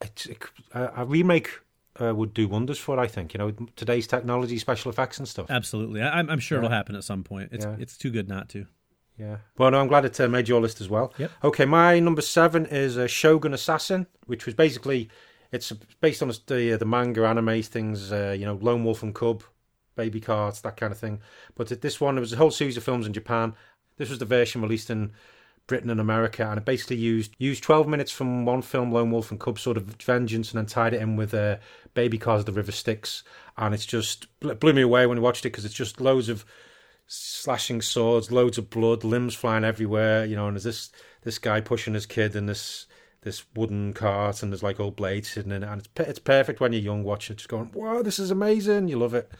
[0.00, 0.26] it's,
[0.74, 1.60] a remake
[2.00, 3.34] uh, would do wonders for, I think.
[3.34, 5.46] You know, today's technology, special effects and stuff.
[5.50, 7.50] Absolutely, I, I'm, I'm sure it'll happen at some point.
[7.52, 7.76] It's Yeah.
[7.78, 8.66] it's too good not to.
[9.18, 9.38] Yeah.
[9.56, 11.14] Well, no, I'm glad it uh, made your list as well.
[11.16, 11.30] Yep.
[11.44, 15.08] Okay, my number seven is uh, Shogun Assassin, which was basically
[15.52, 18.12] it's based on the uh, the manga anime things.
[18.12, 19.42] Uh, you know, Lone Wolf and Cub,
[19.94, 21.20] Baby Carts, that kind of thing.
[21.54, 23.54] But this one, there was a whole series of films in Japan.
[23.96, 25.12] This was the version released in
[25.66, 29.30] Britain and America, and it basically used used 12 minutes from one film, Lone Wolf
[29.30, 31.56] and Cub, sort of vengeance, and then tied it in with uh,
[31.94, 33.24] Baby Cars, of The River Styx,
[33.56, 36.44] and it's just blew me away when I watched it because it's just loads of
[37.06, 40.90] slashing swords, loads of blood, limbs flying everywhere, you know, and there's this
[41.22, 42.86] this guy pushing his kid in this
[43.26, 46.60] this wooden cart, and there's like old blades sitting in it, and it's it's perfect
[46.60, 49.30] when you're young watching it, just going, "Wow, this is amazing!" You love it,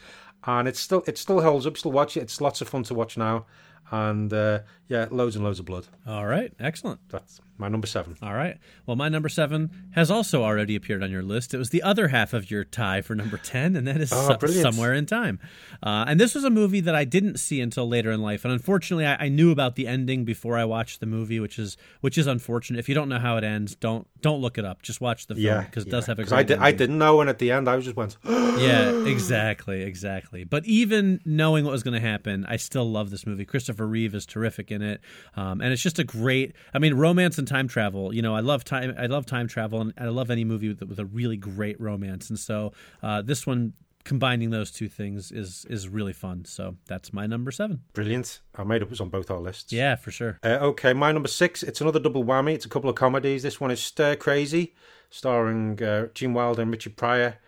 [0.45, 1.78] and it's still it still holds up.
[1.78, 2.20] Still watch it.
[2.20, 3.47] It's lots of fun to watch now,
[3.93, 5.87] and uh, yeah, loads and loads of blood.
[6.05, 6.99] All right, excellent.
[7.11, 8.17] That's my number seven.
[8.23, 8.59] All right.
[8.87, 11.55] Well, my number seven has also already appeared on your list.
[11.55, 14.29] It was the other half of your tie for number 10, and that is Oh,
[14.29, 14.63] Some- brilliant.
[14.63, 15.39] Somewhere in Time.
[15.83, 18.45] Uh, and this was a movie that I didn't see until later in life.
[18.45, 21.77] And unfortunately, I, I knew about the ending before I watched the movie, which is
[22.01, 22.79] which is unfortunate.
[22.79, 24.83] If you don't know how it ends, don't don't look it up.
[24.83, 26.99] Just watch the film Yeah, because it does have a great I, did, I didn't
[26.99, 30.45] know, and at the end, I was just went, Yeah, exactly, exactly.
[30.45, 33.45] But even knowing what was going to happen, I still love this movie.
[33.45, 35.01] Christopher Reeve is terrific in it,
[35.37, 36.55] um, and it's just a great.
[36.75, 38.15] I mean, romance and time travel.
[38.15, 38.95] You know, I love time.
[38.99, 42.29] I love time travel, and I love any movie with, with a really great romance.
[42.29, 42.73] And so,
[43.03, 43.73] uh, this one
[44.07, 46.45] combining those two things is is really fun.
[46.45, 47.83] So that's my number seven.
[47.93, 48.41] brilliant.
[48.55, 49.73] I made up it was on both our lists.
[49.73, 50.39] Yeah, for sure.
[50.43, 51.63] Uh, okay, my number six.
[51.63, 52.55] It's another double whammy.
[52.55, 53.43] It's a couple of comedies.
[53.43, 54.75] This one is Stir Crazy,
[55.11, 57.39] starring uh, Gene Wilder and Richard Pryor.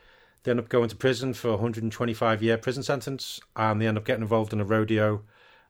[0.42, 3.96] They end up going to prison for a 125 year prison sentence, and they end
[3.96, 5.22] up getting involved in a rodeo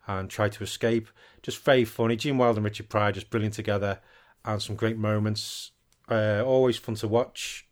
[0.09, 1.09] and try to escape.
[1.43, 2.17] Just very funny.
[2.17, 4.01] Gene Wilder and Richard Pryor just brilliant together,
[4.45, 5.71] and some great moments.
[6.11, 7.69] Uh, always fun to watch.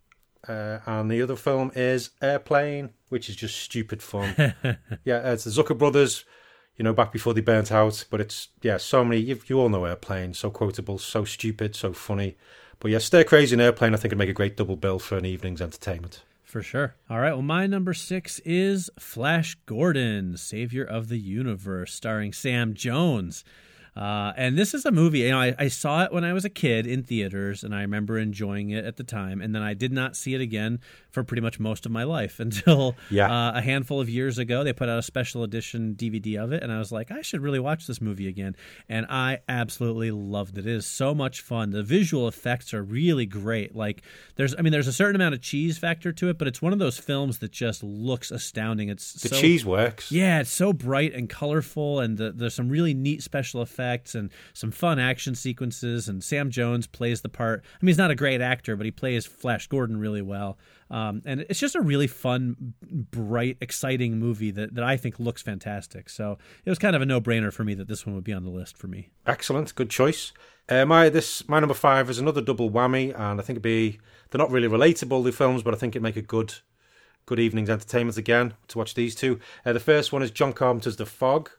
[0.47, 4.35] Uh, and the other film is Airplane, which is just stupid fun.
[5.05, 6.25] yeah, it's the Zucker brothers
[6.77, 8.05] you know, back before they burnt out.
[8.11, 9.21] But it's yeah, so many.
[9.21, 12.37] You, you all know Airplane, so quotable, so stupid, so funny.
[12.79, 15.17] But yeah, Stir Crazy and Airplane, I think, would make a great double bill for
[15.17, 16.23] an evening's entertainment.
[16.47, 16.95] For sure.
[17.11, 17.33] All right.
[17.33, 23.45] Well, my number six is Flash Gordon, Savior of the Universe, starring Sam Jones.
[23.97, 25.21] Uh, and this is a movie.
[25.21, 27.81] You know, I, I saw it when I was a kid in theaters, and I
[27.81, 29.41] remember enjoying it at the time.
[29.41, 30.81] And then I did not see it again
[31.11, 33.31] for pretty much most of my life until Yeah.
[33.33, 34.63] uh, a handful of years ago.
[34.65, 37.41] They put out a special edition DVD of it, and I was like, I should
[37.41, 38.55] really watch this movie again.
[38.89, 40.67] And I absolutely loved it.
[40.67, 41.71] It is so much fun.
[41.71, 43.75] The visual effects are really great.
[43.75, 44.03] Like,
[44.35, 46.75] there's, I mean, there's a certain amount of cheese factor to it, but it's one
[46.75, 48.91] of those films that just looks astounding.
[48.91, 50.13] It's The so, cheese works.
[50.13, 53.86] yeah, it's so bright and colorful, and the, there's some really neat special effects.
[53.87, 56.09] Effects and some fun action sequences.
[56.09, 57.63] And Sam Jones plays the part.
[57.65, 60.59] I mean, he's not a great actor, but he plays Flash Gordon really well.
[60.91, 65.43] Um, and it's just a really fun, bright, exciting movie that, that I think looks
[65.43, 66.09] fantastic.
[66.09, 68.33] So it was kind of a no brainer for me that this one would be
[68.33, 69.11] on the list for me.
[69.27, 70.33] Excellent, good choice.
[70.69, 74.01] Uh, my this my number five is another double whammy, and I think it'd be
[74.31, 76.55] they're not really relatable the films, but I think it'd make a good
[77.25, 79.39] good evening's entertainment again to watch these two.
[79.65, 81.51] Uh, the first one is John Carpenter's The Fog.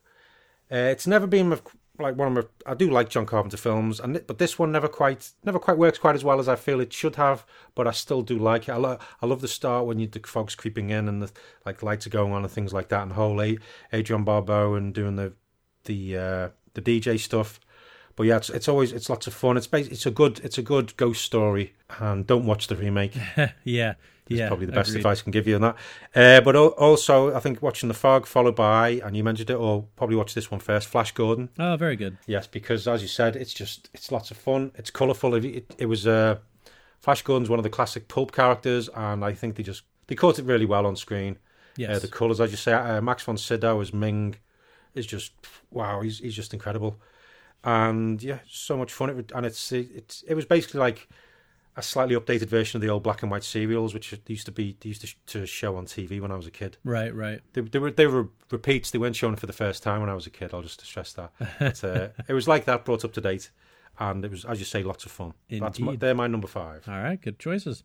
[0.71, 1.57] Uh, it's never been
[2.00, 2.72] like one of my.
[2.72, 5.98] I do like John Carpenter films, and but this one never quite never quite works
[5.98, 7.45] quite as well as I feel it should have.
[7.76, 8.72] But I still do like it.
[8.72, 11.32] I, I love the start when you the fog's creeping in and the
[11.66, 13.41] like lights are going on and things like that, and whole
[13.93, 15.34] Adrienne Barbeau and doing the
[15.86, 17.60] the uh, the DJ stuff.
[18.18, 19.55] But yeah, it's, it's always it's lots of fun.
[19.55, 23.15] It's bas- it's a good it's a good ghost story, and don't watch the remake.
[23.63, 23.93] yeah,
[24.28, 24.47] It's yeah.
[24.47, 24.99] probably the best agreed.
[25.01, 25.76] advice I can give you on that.
[26.15, 29.86] Uh, but also, I think watching The Fog, followed by, and you mentioned it, or
[29.95, 31.49] probably watch this one first, Flash Gordon.
[31.59, 32.18] Oh, very good.
[32.26, 34.72] Yes, because as you said, it's just it's lots of fun.
[34.76, 35.36] It's colourful.
[35.36, 36.38] It, it, it was uh,
[36.99, 40.39] Flash Gordon's one of the classic pulp characters, and I think they just they caught
[40.39, 41.38] it really well on screen.
[41.76, 41.97] Yes.
[41.97, 44.38] Uh, the colours, as you say, uh, Max von Sydow as Ming
[44.95, 45.34] is just
[45.70, 46.01] wow.
[46.01, 46.99] He's he's just incredible,
[47.64, 49.10] and yeah, so much fun.
[49.10, 51.08] It, and it's it's it was basically like
[51.78, 54.76] a slightly updated version of the old black and white serials, which used to be
[54.84, 56.78] used to, sh- to show on TV when I was a kid.
[56.84, 57.39] Right, right.
[57.53, 58.89] They, they were they were repeats.
[58.91, 60.53] They weren't shown for the first time when I was a kid.
[60.53, 61.32] I'll just stress that.
[61.60, 63.51] But, uh, it was like that, brought up to date,
[63.99, 65.34] and it was, as you say, lots of fun.
[65.49, 65.99] That's my, Indeed.
[65.99, 66.88] they're my number five.
[66.88, 67.84] All right, good choices.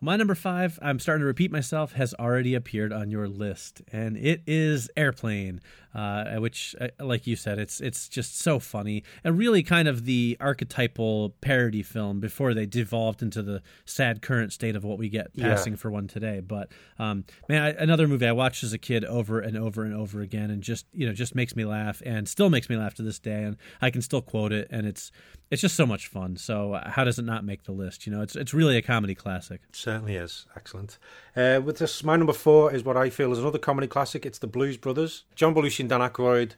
[0.00, 4.16] My number five, I'm starting to repeat myself, has already appeared on your list, and
[4.16, 5.60] it is Airplane,
[5.94, 10.04] uh, which, uh, like you said, it's it's just so funny and really kind of
[10.04, 15.08] the archetypal parody film before they devolved into the sad current state of what we
[15.08, 15.48] get Yeah.
[15.54, 16.40] passing for one today.
[16.40, 19.94] But um, man, I, another movie I watched as a kid over and over and
[19.94, 22.94] over again, and just you know just makes me laugh and still makes me laugh
[22.94, 25.10] to this day, and I can still quote it, and it's
[25.50, 26.36] it's just so much fun.
[26.36, 28.06] So uh, how does it not make the list?
[28.06, 29.60] You know, it's it's really a comedy classic.
[29.72, 30.98] Certainly is excellent.
[31.36, 34.24] Uh, with this, my number four is what I feel is another comedy classic.
[34.24, 35.24] It's the Blues Brothers.
[35.34, 36.52] John Belushi and Dan Aykroyd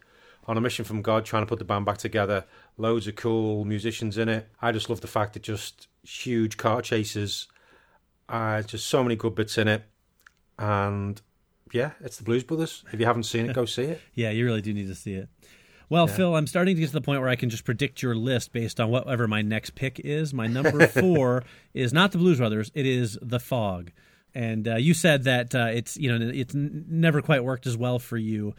[0.47, 2.45] on a mission from God, trying to put the band back together.
[2.77, 4.49] Loads of cool musicians in it.
[4.61, 7.49] I just love the fact that just huge car chases.
[8.29, 9.85] Uh, just so many good bits in it,
[10.59, 11.23] and
[11.73, 12.83] yeah, it's the Blues Brothers.
[12.93, 14.01] If you haven't seen it, go see it.
[14.15, 15.29] Yeah, you really do need to see it.
[15.89, 18.17] Well, Phil, I'm starting to get to the point where I can just predict your
[18.17, 20.35] list based on whatever my next pick is.
[20.35, 23.93] My number four is not the Blues Brothers; it is The Fog.
[24.37, 27.75] And uh, you said that uh, it's you know it's n- never quite worked as
[27.77, 28.55] well for you,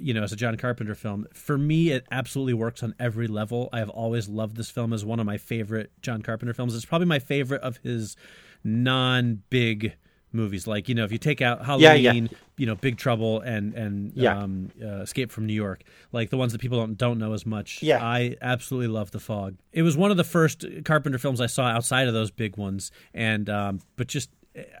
[0.00, 1.26] you know, as a John Carpenter film.
[1.34, 3.68] For me, it absolutely works on every level.
[3.70, 6.74] I have always loved this film as one of my favorite John Carpenter films.
[6.74, 8.16] It's probably my favorite of his
[8.64, 9.94] non-big
[10.32, 10.66] movies.
[10.66, 12.38] Like you know, if you take out Yeah, Halloween, yeah.
[12.56, 14.38] you know, Big Trouble and and Yeah.
[14.42, 17.44] um, uh, Escape from New York, like the ones that people don't don't know as
[17.46, 17.82] much.
[17.82, 18.02] Yeah.
[18.02, 19.56] I absolutely love The Fog.
[19.72, 22.90] It was one of the first Carpenter films I saw outside of those big ones,
[23.12, 24.30] and um, but just.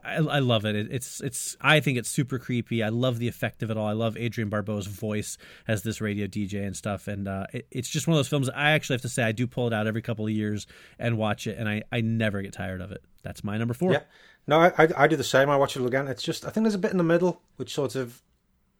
[0.04, 0.76] I, I love it.
[0.76, 0.88] it.
[0.90, 1.56] It's it's.
[1.60, 2.82] I think it's super creepy.
[2.82, 3.86] I love the effect of it all.
[3.86, 7.08] I love Adrienne Barbeau's voice as this radio DJ and stuff.
[7.08, 8.48] And uh, it, it's just one of those films.
[8.50, 10.66] I actually have to say I do pull it out every couple of years
[10.98, 13.02] and watch it, and I I never get tired of it.
[13.22, 13.92] That's my number four.
[13.92, 14.02] Yeah.
[14.46, 15.50] No, I, I I do the same.
[15.50, 16.08] I watch it again.
[16.08, 18.22] It's just I think there's a bit in the middle which sort of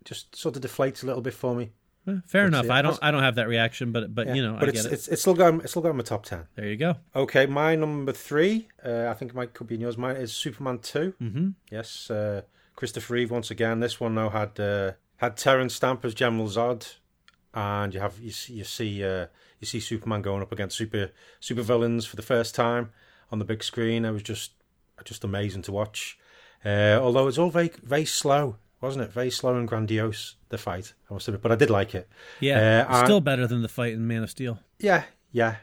[0.04, 1.70] just sort of deflates a little bit for me.
[2.06, 2.70] Eh, Fair enough.
[2.70, 4.34] I don't I don't have that reaction, but but Yeah.
[4.34, 4.94] you know but I it's, get it.
[4.94, 6.46] it's it's still going it's still going in my top ten.
[6.54, 6.96] there you go.
[7.14, 9.98] Okay, my number three, uh, I think it might could be in yours.
[9.98, 11.48] Mine is Superman 2 Mm-hmm.
[11.70, 12.42] Yes, uh,
[12.76, 13.80] Christopher Reeve once again.
[13.80, 16.96] This one now had uh, had Terence Stamp as General Zod,
[17.54, 19.26] and you have you see you see, uh,
[19.60, 22.90] you see Superman going up against super super villains for the first time
[23.30, 24.04] on the big screen.
[24.04, 24.52] It was just
[25.04, 26.18] just amazing to watch.
[26.64, 29.12] Uh, although it's all very very slow, wasn't it?
[29.12, 30.92] Very slow and grandiose the fight.
[31.10, 32.08] I must admit, but I did like it.
[32.40, 34.58] Yeah, Uh, still better than the fight in Man of Steel.
[34.78, 35.56] Yeah, yeah,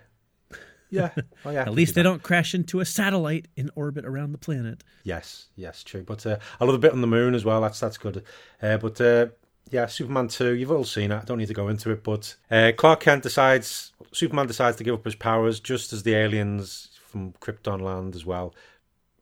[0.89, 1.09] yeah.
[1.45, 2.09] Oh, yeah At least do they that.
[2.09, 4.83] don't crash into a satellite in orbit around the planet.
[5.03, 6.03] Yes, yes, true.
[6.03, 7.61] But uh, I love a bit on the moon as well.
[7.61, 8.23] That's that's good.
[8.61, 9.27] Uh, but uh,
[9.71, 10.53] yeah, Superman two.
[10.53, 11.15] You've all seen it.
[11.21, 12.03] I don't need to go into it.
[12.03, 13.91] But uh, Clark Kent decides.
[14.11, 18.25] Superman decides to give up his powers just as the aliens from Krypton land as
[18.25, 18.53] well.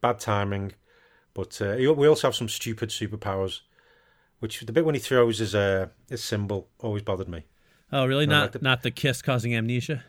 [0.02, 0.74] Bad timing.
[1.34, 3.62] But uh, we also have some stupid superpowers.
[4.44, 7.46] Which the bit when he throws his uh, his symbol always bothered me.
[7.94, 8.26] Oh, really?
[8.26, 10.04] No, not like the- not the kiss causing amnesia.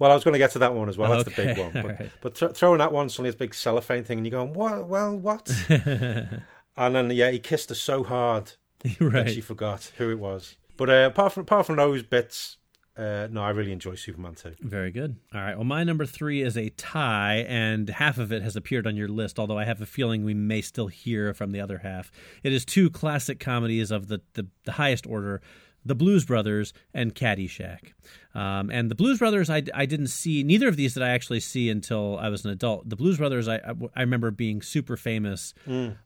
[0.00, 1.12] Well, I was going to get to that one as well.
[1.12, 1.70] That's the big one.
[1.72, 2.10] But, alright.
[2.20, 4.88] but th- throwing that one, suddenly a big cellophane thing, and you're going, what?
[4.88, 5.48] Well, what?
[5.68, 6.42] and
[6.76, 10.56] then, yeah, he kissed her so hard that she forgot who it was.
[10.76, 12.56] But uh, apart from apart from those bits,
[12.98, 14.56] uh, no, I really enjoy Superman 2.
[14.60, 15.16] Very good.
[15.32, 15.54] All right.
[15.54, 19.06] Well, my number three is a tie, and half of it has appeared on your
[19.06, 22.10] list, although I have a feeling we may still hear from the other half.
[22.42, 25.40] It is two classic comedies of the, the, the highest order
[25.84, 27.92] The Blues Brothers and Caddyshack.
[28.38, 31.40] Um, and the Blues Brothers, I, I didn't see neither of these did I actually
[31.40, 32.88] see until I was an adult.
[32.88, 35.54] The Blues Brothers, I I, I remember being super famous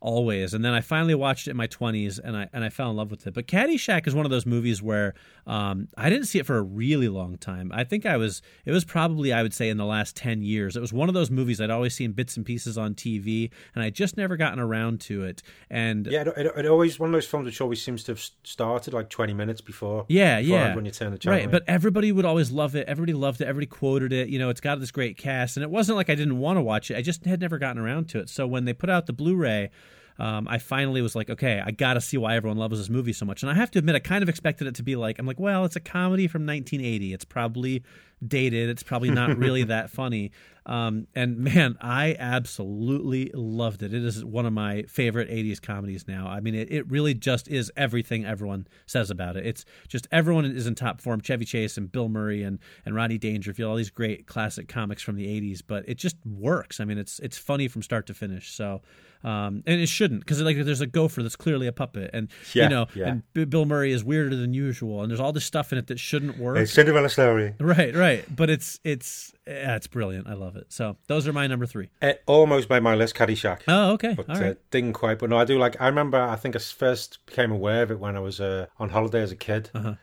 [0.01, 2.89] always, and then I finally watched it in my twenties, and I and I fell
[2.89, 3.35] in love with it.
[3.35, 5.13] But Caddyshack is one of those movies where
[5.47, 7.71] um, I didn't see it for a really long time.
[7.75, 10.75] I think I was it was probably I would say in the last ten years.
[10.75, 13.85] It was one of those movies I'd always seen bits and pieces on TV, and
[13.85, 15.43] I just never gotten around to it.
[15.69, 18.25] And Yeah, it, it, it always one of those films which always seems to have
[18.43, 20.07] started like twenty minutes before.
[20.09, 20.75] Yeah, before yeah.
[20.75, 21.51] When you turn the channel, right.
[21.51, 22.87] But everybody would always love it.
[22.89, 23.45] Everybody loved it.
[23.45, 24.29] Everybody quoted it.
[24.29, 26.63] You know, it's got this great cast, and it wasn't like I didn't want to
[26.63, 26.97] watch it.
[26.97, 28.29] I just had never gotten around to it.
[28.29, 29.71] So when they put out the Blu-ray.
[30.19, 33.15] Um, I finally was like, okay, I got to see why everyone loves this movie
[33.15, 33.43] so much.
[33.43, 35.41] And I have to admit, I kind of expected it to be like, I'm like,
[35.41, 37.15] well, it's a comedy from 1980.
[37.15, 37.83] It's probably
[38.27, 38.69] dated.
[38.69, 40.33] It's probably not really that funny.
[40.65, 43.93] Um, and man, I absolutely loved it.
[43.93, 46.29] It is one of my favorite 80s comedies now.
[46.29, 49.45] I mean, it, it really just is everything everyone says about it.
[49.45, 51.21] It's just everyone is in top form.
[51.21, 55.17] Chevy Chase and Bill Murray and, and Rodney Dangerfield, all these great classic comics from
[55.17, 56.79] the 80s, but it just works.
[56.79, 58.53] I mean, it's, it's funny from start to finish.
[58.53, 58.83] So,
[59.25, 62.65] um, and it shouldn't because like there's a gopher that's clearly a puppet, and Yeah,
[62.65, 63.09] you know, yeah.
[63.09, 65.87] and B- Bill Murray is weirder than usual, and there's all this stuff in it
[65.87, 66.57] that shouldn't work.
[66.59, 67.55] It's Cinderella story.
[67.61, 68.12] Right, right.
[68.35, 70.29] But it's it's yeah, it's brilliant.
[70.29, 70.67] I love it.
[70.69, 71.89] So those are my number three.
[72.01, 73.61] It almost made my list, Caddyshack.
[73.69, 74.15] Oh, okay.
[74.15, 75.19] but uh, didn't quite.
[75.19, 75.81] But no, I do like.
[75.81, 76.21] I remember.
[76.21, 79.33] I think I first became aware of it when I was uh, on holiday as
[79.33, 79.71] a kid.
[79.75, 79.95] Uh-huh.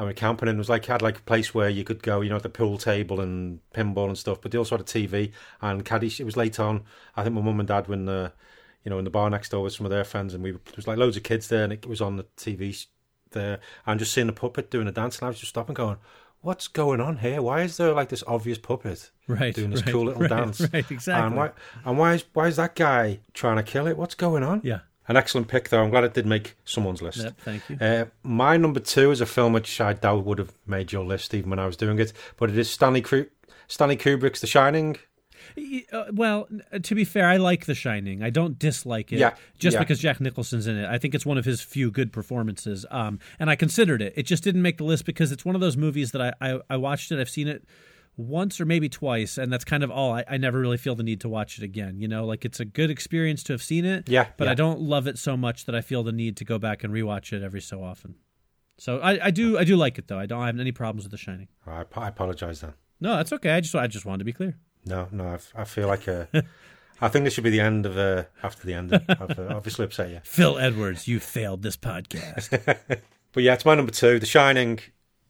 [0.00, 2.22] I went camping and it was like had like a place where you could go,
[2.22, 4.40] you know, at the pool table and pinball and stuff.
[4.40, 6.06] But they also had a TV and caddy.
[6.06, 6.84] It was late on.
[7.16, 8.32] I think my mum and dad were in the,
[8.82, 10.60] you know, in the bar next door with some of their friends, and we there
[10.74, 12.86] was like loads of kids there, and it was on the TV
[13.32, 15.98] there, and just seeing the puppet doing a dance, and I was just stopping, going,
[16.42, 17.42] "What's going on here?
[17.42, 20.60] Why is there like this obvious puppet Right, doing this right, cool little right, dance?
[20.72, 21.26] right, exactly.
[21.26, 21.50] And why
[21.84, 23.96] and why is why is that guy trying to kill it?
[23.96, 24.60] What's going on?
[24.64, 24.80] Yeah.
[25.08, 25.82] An excellent pick, though.
[25.82, 27.18] I'm glad it did make someone's list.
[27.24, 27.76] Yep, thank you.
[27.80, 31.34] Uh, my number two is a film which I doubt would have made your list
[31.34, 33.26] even when I was doing it, but it is Stanley Kru-
[33.66, 34.98] Stanley Kubrick's The Shining.
[35.92, 36.48] Uh, well,
[36.82, 38.22] to be fair, I like The Shining.
[38.22, 39.18] I don't dislike it.
[39.18, 39.80] Yeah, just yeah.
[39.80, 40.88] because Jack Nicholson's in it.
[40.88, 42.86] I think it's one of his few good performances.
[42.90, 44.12] Um, and I considered it.
[44.16, 46.60] It just didn't make the list because it's one of those movies that I, I,
[46.70, 47.20] I watched it.
[47.20, 47.64] I've seen it
[48.16, 50.12] once or maybe twice, and that's kind of all.
[50.12, 52.00] I, I never really feel the need to watch it again.
[52.00, 54.08] You know, like it's a good experience to have seen it.
[54.08, 54.52] Yeah, But yeah.
[54.52, 56.92] I don't love it so much that I feel the need to go back and
[56.92, 58.16] rewatch it every so often.
[58.78, 60.18] So I, I do I do like it though.
[60.18, 61.48] I don't have any problems with The Shining.
[61.66, 62.72] I, I apologize then.
[63.00, 63.50] No, that's okay.
[63.50, 64.58] I just I just wanted to be clear.
[64.84, 66.24] No, no, I feel like uh,
[67.00, 69.00] I think this should be the end of uh, after the ending.
[69.08, 70.20] I've uh, obviously upset you.
[70.24, 73.00] Phil Edwards, you failed this podcast.
[73.32, 74.80] But yeah, it's my number two, The Shining.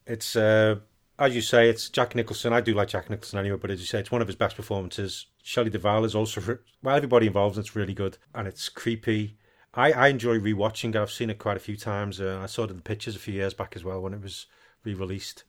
[0.06, 0.76] It's uh,
[1.18, 2.52] as you say, it's Jack Nicholson.
[2.52, 4.56] I do like Jack Nicholson anyway, but as you say, it's one of his best
[4.56, 5.26] performances.
[5.42, 7.58] Shelley Duvall is also re- well, everybody involved.
[7.58, 9.36] It's really good and it's creepy.
[9.74, 10.96] I, I enjoy rewatching it.
[10.96, 12.20] I've seen it quite a few times.
[12.20, 14.22] Uh, I saw it in the pictures a few years back as well when it
[14.22, 14.46] was
[14.82, 15.44] re-released.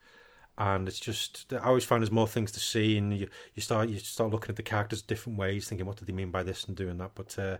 [0.57, 3.89] And it's just I always find there's more things to see, and you, you start
[3.89, 6.65] you start looking at the characters different ways, thinking what do they mean by this
[6.65, 7.11] and doing that.
[7.15, 7.57] But uh,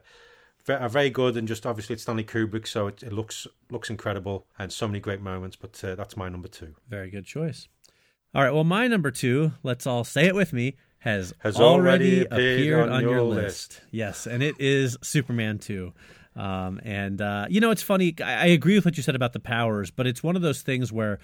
[0.66, 3.89] ve- are very good, and just obviously it's Stanley Kubrick, so it, it looks looks
[3.89, 5.56] incredible, and so many great moments.
[5.56, 6.76] But uh, that's my number two.
[6.89, 7.68] Very good choice.
[8.36, 8.54] All right.
[8.54, 12.60] Well, my number two, let's all say it with me, has, Has already, already appeared
[12.60, 13.72] appeared on on your your list.
[13.72, 13.82] list.
[13.92, 15.92] Yes, and it is Superman 2.
[16.38, 18.16] Um, and, uh, you know, it's funny.
[18.24, 20.62] I, I agree with what you said about the powers, but it's one of those
[20.62, 21.20] things where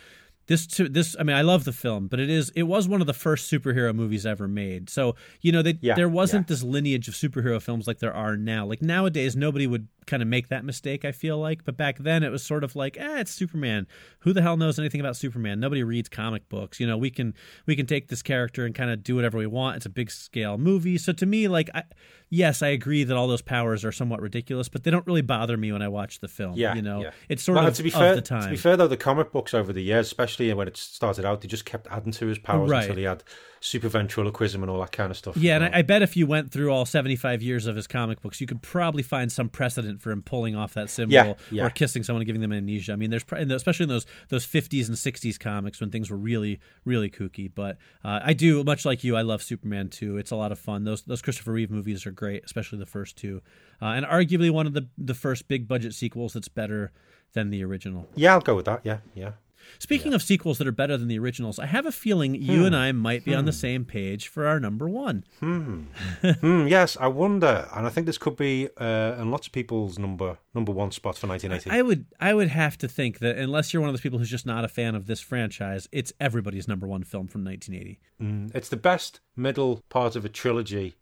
[0.48, 3.02] this to this i mean i love the film but it is it was one
[3.02, 6.54] of the first superhero movies ever made so you know they, Yeah, there wasn't yeah.
[6.54, 10.28] this lineage of superhero films like there are now like nowadays nobody would kind of
[10.28, 13.20] make that mistake i feel like but back then it was sort of like eh
[13.20, 13.86] it's superman.
[14.22, 15.60] Who the hell knows anything about superman?
[15.60, 16.80] Nobody reads comic books.
[16.80, 17.34] You know we can
[17.66, 19.78] we can take this character and kind of do whatever we want.
[19.78, 20.98] It's a big scale movie.
[20.98, 21.84] So to me like I,
[22.30, 25.56] yes i agree that all those powers are somewhat ridiculous but they don't really bother
[25.56, 27.02] me when i watch the film Yeah, you know?
[27.04, 27.12] yeah.
[27.30, 29.32] it's sort Well, of to be fair, the time to be fair though, the comic
[29.32, 32.38] books over the years, especially when it started out, they just kept adding to his
[32.38, 32.82] powers Right.
[32.84, 33.24] until he had
[33.62, 35.36] super ventriloquism and all that kind of stuff.
[35.38, 38.22] Yeah, and I, I bet if you went through all 75 years of his comic
[38.22, 41.66] books, you could probably find some precedent for him pulling off that symbol Yeah, yeah.
[41.66, 42.94] or kissing someone and giving them amnesia.
[42.94, 46.18] I mean, there's pr- especially in those those 50s and 60s comics when things were
[46.18, 47.52] really really kooky.
[47.54, 49.16] But uh, I do much like you.
[49.16, 50.18] I love Superman too.
[50.18, 50.84] It's a lot of fun.
[50.84, 53.42] Those those Christopher Reeve movies are great, especially the first two,
[53.82, 56.92] uh, and arguably one of the the first big budget sequels that's better
[57.34, 58.08] than the original.
[58.16, 58.82] yeah, I'll go with that.
[58.84, 59.32] Yeah, yeah.
[59.80, 62.76] Speaking of sequels that are better than the originals, I have a feeling you and
[62.76, 65.24] I might be on the same page for our number one.
[66.48, 69.98] Hmm, yes, I wonder, and I think this could be uh, in lots of people's
[69.98, 71.70] number number one spot for 1980.
[71.78, 74.30] I would I would have to think that unless you're one of those people who's
[74.30, 78.00] just not a fan of this franchise, it's everybody's number one film from 1980.
[78.22, 80.96] Mm, it's the best middle part of a trilogy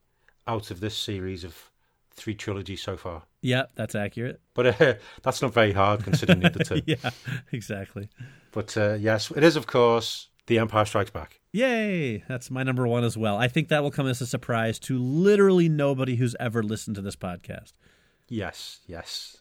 [0.47, 1.72] out of this series of
[2.11, 3.24] three trilogies so far.
[3.45, 4.41] Yeah, that's accurate.
[4.55, 6.81] But uh, that's not very hard considering the other two.
[6.87, 7.11] Yeah,
[7.51, 8.09] exactly.
[8.51, 11.39] But uh, yes, it is, of course, The Empire Strikes Back.
[11.51, 12.23] Yay!
[12.27, 13.37] That's my number one as well.
[13.37, 17.03] I think that will come as a surprise to literally nobody who's ever listened to
[17.03, 17.73] this podcast.
[18.27, 19.37] Yes, yes.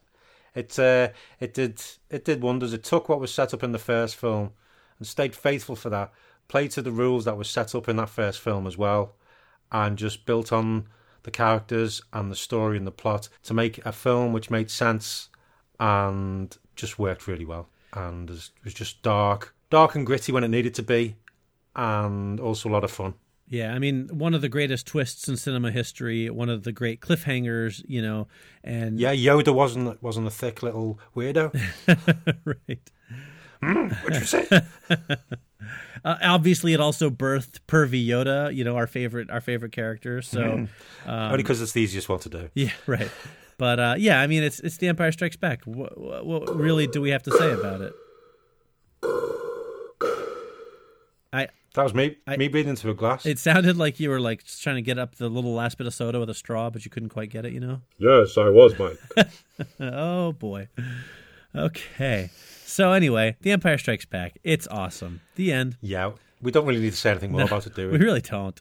[0.54, 1.08] It uh,
[1.40, 2.74] it did it did wonders.
[2.74, 4.52] It took what was set up in the first film
[4.98, 6.12] and stayed faithful for that.
[6.46, 9.16] Played to the rules that was set up in that first film as well,
[9.72, 10.88] and just built on
[11.24, 15.28] the characters and the story and the plot to make a film which made sense
[15.80, 17.68] and just worked really well.
[17.92, 21.16] And it was just dark, dark and gritty when it needed to be,
[21.74, 23.14] and also a lot of fun.
[23.48, 27.00] Yeah, I mean, one of the greatest twists in cinema history, one of the great
[27.00, 28.26] cliffhangers, you know,
[28.62, 31.52] and Yeah, Yoda wasn't wasn't a thick little weirdo.
[32.44, 32.90] right.
[33.64, 34.46] Hmm, what'd you say?
[36.04, 40.20] Uh, obviously, it also birthed Pervy Yoda, you know, our favorite, our favorite character.
[40.20, 40.68] So, um,
[41.06, 42.50] Only because it's the easiest one to do.
[42.52, 43.10] yeah, right.
[43.56, 45.62] But uh, yeah, I mean, it's it's The Empire Strikes Back.
[45.64, 47.94] What, what, what really do we have to say about it?
[51.32, 53.24] I That was me I- me breathing into a glass.
[53.26, 55.86] it sounded like you were like just trying to get up the little last bit
[55.86, 57.52] of soda with a straw, but you couldn't quite get it.
[57.52, 57.80] You know.
[57.98, 58.98] yes, I was, Mike.
[59.80, 60.68] Oh boy.
[61.54, 62.30] Okay.
[62.64, 64.38] So anyway, The Empire Strikes Back.
[64.42, 65.20] It's awesome.
[65.36, 65.76] The end.
[65.80, 68.04] yeah, we don't really need to say anything more about it, do We we?
[68.04, 68.60] really don't.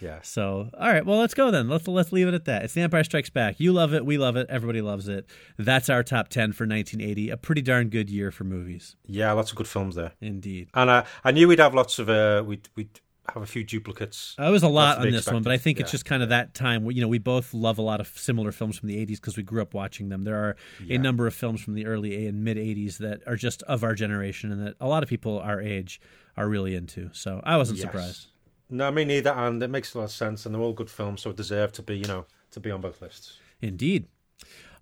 [0.00, 0.18] Yeah.
[0.22, 1.68] So, all right, well, let's go then.
[1.68, 2.64] Let's let's leave it at that.
[2.64, 3.60] It's The Empire Strikes Back.
[3.60, 5.26] You love it, we love it, everybody loves it.
[5.58, 7.30] That's our top 10 for 1980.
[7.30, 8.96] A pretty darn good year for movies.
[9.06, 10.12] Yeah, lots of good films there.
[10.20, 10.70] Indeed.
[10.74, 13.00] And uh, I knew we'd have lots of uh, we'd we'd
[13.34, 14.34] have a few duplicates.
[14.38, 16.28] Uh, It was a lot on this one, but I think it's just kind of
[16.30, 16.84] that time.
[16.84, 19.36] where, You know, we both love a lot of similar films from the 80s because
[19.36, 20.24] we grew up watching them.
[20.24, 20.56] There are
[20.88, 23.94] a number of films from the early and mid 80s that are just of our
[23.94, 26.00] generation and that a lot of people our age
[26.36, 27.10] are really into.
[27.12, 27.86] So I wasn't Yes.
[27.86, 28.26] surprised.
[28.68, 31.22] No, me neither, and it makes a lot of sense, and they're all good films,
[31.22, 33.38] so it deserve to be, you know, to be on both lists.
[33.60, 34.06] Indeed.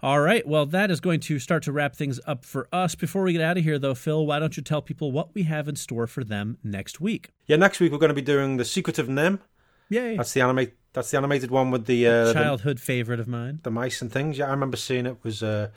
[0.01, 0.47] All right.
[0.47, 2.95] Well, that is going to start to wrap things up for us.
[2.95, 5.43] Before we get out of here, though, Phil, why don't you tell people what we
[5.45, 7.31] have in store for them next week?
[7.47, 9.41] Yeah, next week we're going to be doing the Secret of NIMH.
[9.89, 10.17] Yay.
[10.17, 10.75] That's the animate.
[10.93, 13.61] That's the animated one with the uh, the, Childhood favorite of mine.
[13.63, 14.39] the mice and things.
[14.39, 15.71] Yeah, I remember seeing it was uh,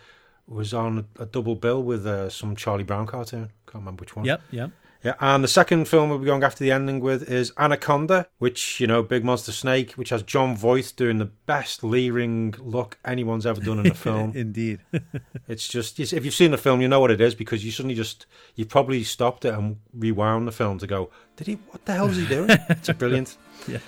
[0.48, 3.52] was on a double bill with uh, some Charlie Brown cartoon.
[3.66, 4.26] Can't remember which one.
[4.26, 4.42] Yep.
[4.52, 4.72] Yep.
[5.04, 8.80] Yeah, and the second film we'll be going after the ending with is Anaconda, which,
[8.80, 13.48] you know, Big Monster Snake, which has Jon Voight doing the best leering look anyone's
[13.48, 14.34] ever done in a film.
[14.36, 14.80] Indeed.
[15.48, 17.96] it's just, if you've seen the film, you know what it is because you suddenly
[17.96, 21.94] just, you probably stopped it and rewound the film to go, did he, what the
[21.94, 22.50] hell is he doing?
[22.70, 23.38] it's brilliant.
[23.68, 23.80] Yeah.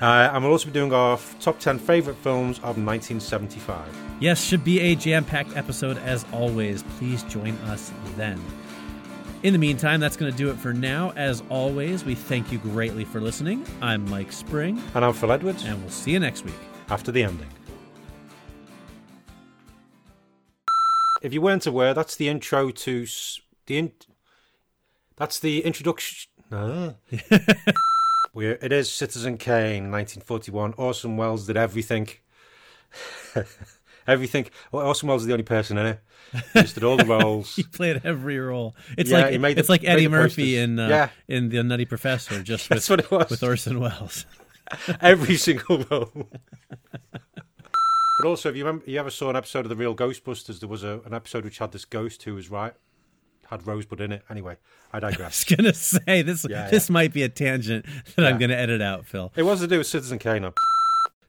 [0.00, 3.86] Uh, and we'll also be doing our f- top 10 favourite films of 1975.
[4.20, 6.82] yes, should be a jam packed episode as always.
[6.96, 8.40] Please join us then.
[9.42, 11.12] In the meantime, that's going to do it for now.
[11.16, 13.64] As always, we thank you greatly for listening.
[13.80, 16.54] I'm Mike Spring, And I'm Phil Edwards, and we'll see you next week.
[16.90, 17.48] after the ending.
[21.22, 23.06] If you weren't aware, that's the intro to
[23.66, 23.92] the in-
[25.16, 26.30] that's the introduction.
[26.50, 26.96] No.
[28.34, 30.74] We're, it is Citizen Kane, 1941.
[30.76, 32.08] Orson Welles did everything.
[34.10, 34.46] everything.
[34.72, 36.00] Well, Orson Welles is the only person in it.
[36.52, 37.56] He just did all the roles.
[37.56, 38.74] He played every role.
[38.98, 41.08] It's Yeah, like made the- it's like Eddie Murphy in uh, Yeah.
[41.28, 43.30] in the Nutty Professor, just That's with, what it was.
[43.30, 44.26] with Orson Welles.
[45.00, 46.28] every single role.
[47.12, 50.60] but also, if you remember, you ever saw an episode of the Real Ghostbusters?
[50.60, 52.74] There was a, an episode which had this ghost who was right,
[53.48, 54.22] had Rosebud in it.
[54.30, 54.56] Anyway,
[54.92, 55.44] I digress.
[55.50, 56.46] I was gonna say this.
[56.48, 57.86] Yeah, this might be a tangent
[58.16, 59.32] that I'm gonna edit out, Phil.
[59.36, 60.44] it was to do with Citizen Kane.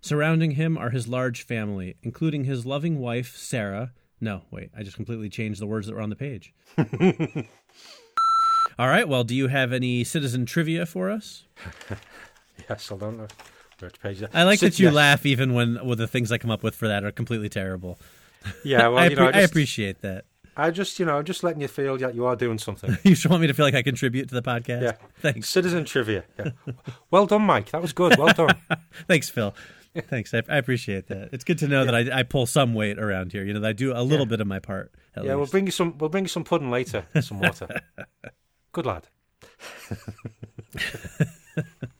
[0.02, 3.94] Surrounding him are his large family, including his loving wife Sarah.
[4.20, 6.54] No, wait, I just completely changed the words that were on the page.
[8.80, 9.08] All right.
[9.08, 11.46] Well, do you have any citizen trivia for us?
[12.70, 13.28] Yes, hold on.
[13.80, 14.24] Which page?
[14.34, 14.94] I like that you yes.
[14.94, 17.98] laugh even when with the things I come up with for that are completely terrible.
[18.64, 20.26] Yeah, well, I, you know, I, I appreciate that.
[20.56, 22.98] I just, you know, I'm just letting you feel that you are doing something.
[23.04, 24.82] You just want me to feel like I contribute to the podcast.
[24.84, 24.92] Yeah.
[25.22, 25.50] Thanks.
[25.50, 26.24] Citizen trivia.
[26.38, 26.52] Yeah.
[27.10, 27.72] Well done, Mike.
[27.72, 28.18] That was good.
[28.18, 28.56] Well done.
[29.08, 29.56] Thanks, Phil.
[29.96, 30.34] Thanks.
[30.34, 31.30] I, I appreciate that.
[31.34, 33.44] It's good to know that I, I pull some weight around here.
[33.44, 34.30] You know, that I do a little Yeah.
[34.30, 34.94] bit of my part.
[35.22, 35.98] Yeah, we'll bring you some.
[35.98, 37.06] We'll bring you some pudding later.
[37.22, 37.68] Some water.
[38.72, 39.08] Good lad.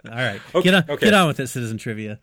[0.10, 0.40] All right.
[0.56, 0.84] Okay, Get on.
[0.90, 1.06] okay.
[1.08, 2.20] Get on with it, citizen trivia.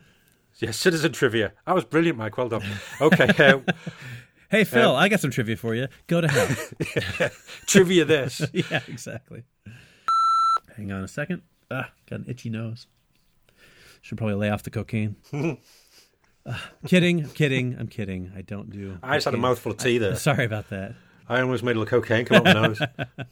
[0.57, 1.53] Yeah, citizen trivia.
[1.67, 2.37] That was brilliant, Mike.
[2.39, 2.63] Well done.
[3.01, 3.61] Okay, uh,
[4.51, 5.89] Hey, Phil, I got some trivia for you.
[6.07, 7.29] Go to hell.
[7.67, 8.07] trivia.
[8.07, 8.41] This.
[8.55, 9.43] yeah, exactly.
[10.77, 11.43] Hang on a second.
[11.71, 12.87] Ah, got an itchy nose.
[14.09, 15.17] Should probably lay off the cocaine.
[16.47, 18.33] Ah, kidding, I'm kidding, I'm kidding.
[18.35, 18.97] I don't do.
[19.03, 20.17] I just had a mouthful of tea there.
[20.31, 20.95] Sorry about that.
[21.29, 22.81] I almost made a little cocaine come up my nose.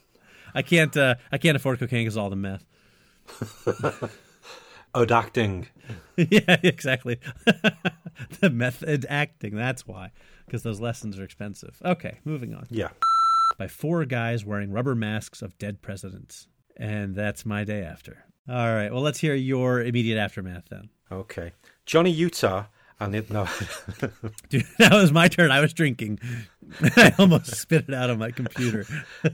[0.55, 0.95] I can't.
[0.95, 2.63] Uh, I can't afford cocaine because all the meth.
[4.95, 5.69] Odd acting.
[6.19, 7.21] yeah, exactly.
[8.41, 9.57] the method acting.
[9.57, 10.11] That's why.
[10.45, 11.81] Because those lessons are expensive.
[11.83, 12.67] Okay, moving on.
[12.69, 12.91] Yeah.
[13.57, 16.49] By four guys wearing rubber masks of dead presidents.
[16.77, 18.26] and that's my day after.
[18.49, 18.93] All right.
[18.93, 20.89] Well, let's hear your immediate aftermath then.
[21.11, 21.53] Okay.
[21.85, 22.67] Johnny Utah
[22.99, 23.47] and it, no.
[24.49, 25.51] Dude, that was my turn.
[25.51, 26.19] I was drinking.
[26.97, 28.87] I almost spit it out of my computer.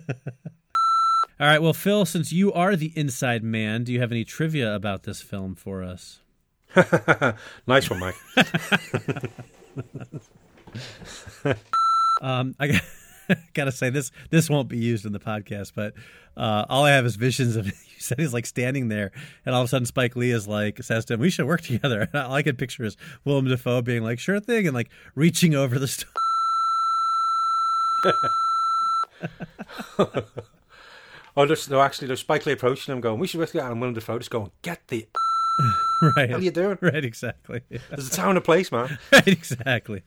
[1.41, 1.63] All right.
[1.63, 5.23] Well, Phil, since you are the inside man, do you have any trivia about this
[5.23, 6.21] film for us?
[7.67, 8.15] nice one, Mike.
[12.23, 12.83] um, I got,
[13.55, 15.95] gotta say this this won't be used in the podcast, but
[16.37, 19.13] uh, all I have is visions of you said he's like standing there,
[19.45, 21.63] and all of a sudden Spike Lee is like says to him, "We should work
[21.63, 24.91] together." And all I can picture is Willem Dafoe being like, "Sure thing," and like
[25.15, 25.89] reaching over the.
[25.89, 26.09] St-
[31.37, 33.81] oh, just, no, actually, there's Spike Lee approaching him, going, "We should work together," and
[33.81, 35.07] Willem Dafoe just going, "Get the."
[36.17, 36.31] right.
[36.31, 36.79] What are you doing?
[36.81, 37.61] Right, exactly.
[37.69, 38.99] There's a town and a place, man.
[39.13, 40.03] right, exactly.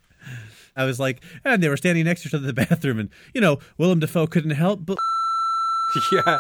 [0.76, 3.09] I was like, and they were standing next to each other in the bathroom, and
[3.34, 4.97] you know, Willem Dafoe couldn't help but.
[6.11, 6.39] yeah.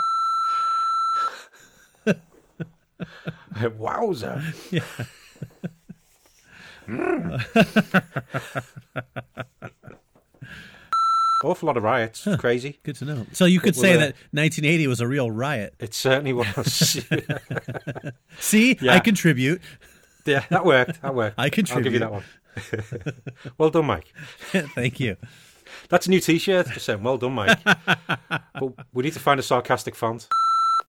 [3.55, 4.41] Wowza.
[4.71, 4.83] Yeah.
[11.43, 12.23] Awful lot of riots.
[12.23, 12.37] Huh.
[12.37, 12.79] Crazy.
[12.83, 13.25] Good to know.
[13.33, 15.75] So you could say uh, that 1980 was a real riot.
[15.79, 17.03] It certainly was.
[18.39, 18.95] See, Yeah.
[18.95, 19.61] I contribute.
[20.25, 21.01] yeah, that worked.
[21.03, 21.35] That worked.
[21.37, 21.79] I contribute.
[21.79, 22.23] I'll give you that one.
[23.57, 24.13] Well done, Mike.
[24.75, 25.17] Thank you.
[25.89, 26.67] That's a new T-shirt.
[26.67, 27.59] Just saying, well done, Mike.
[27.65, 30.27] but we need to find a sarcastic font.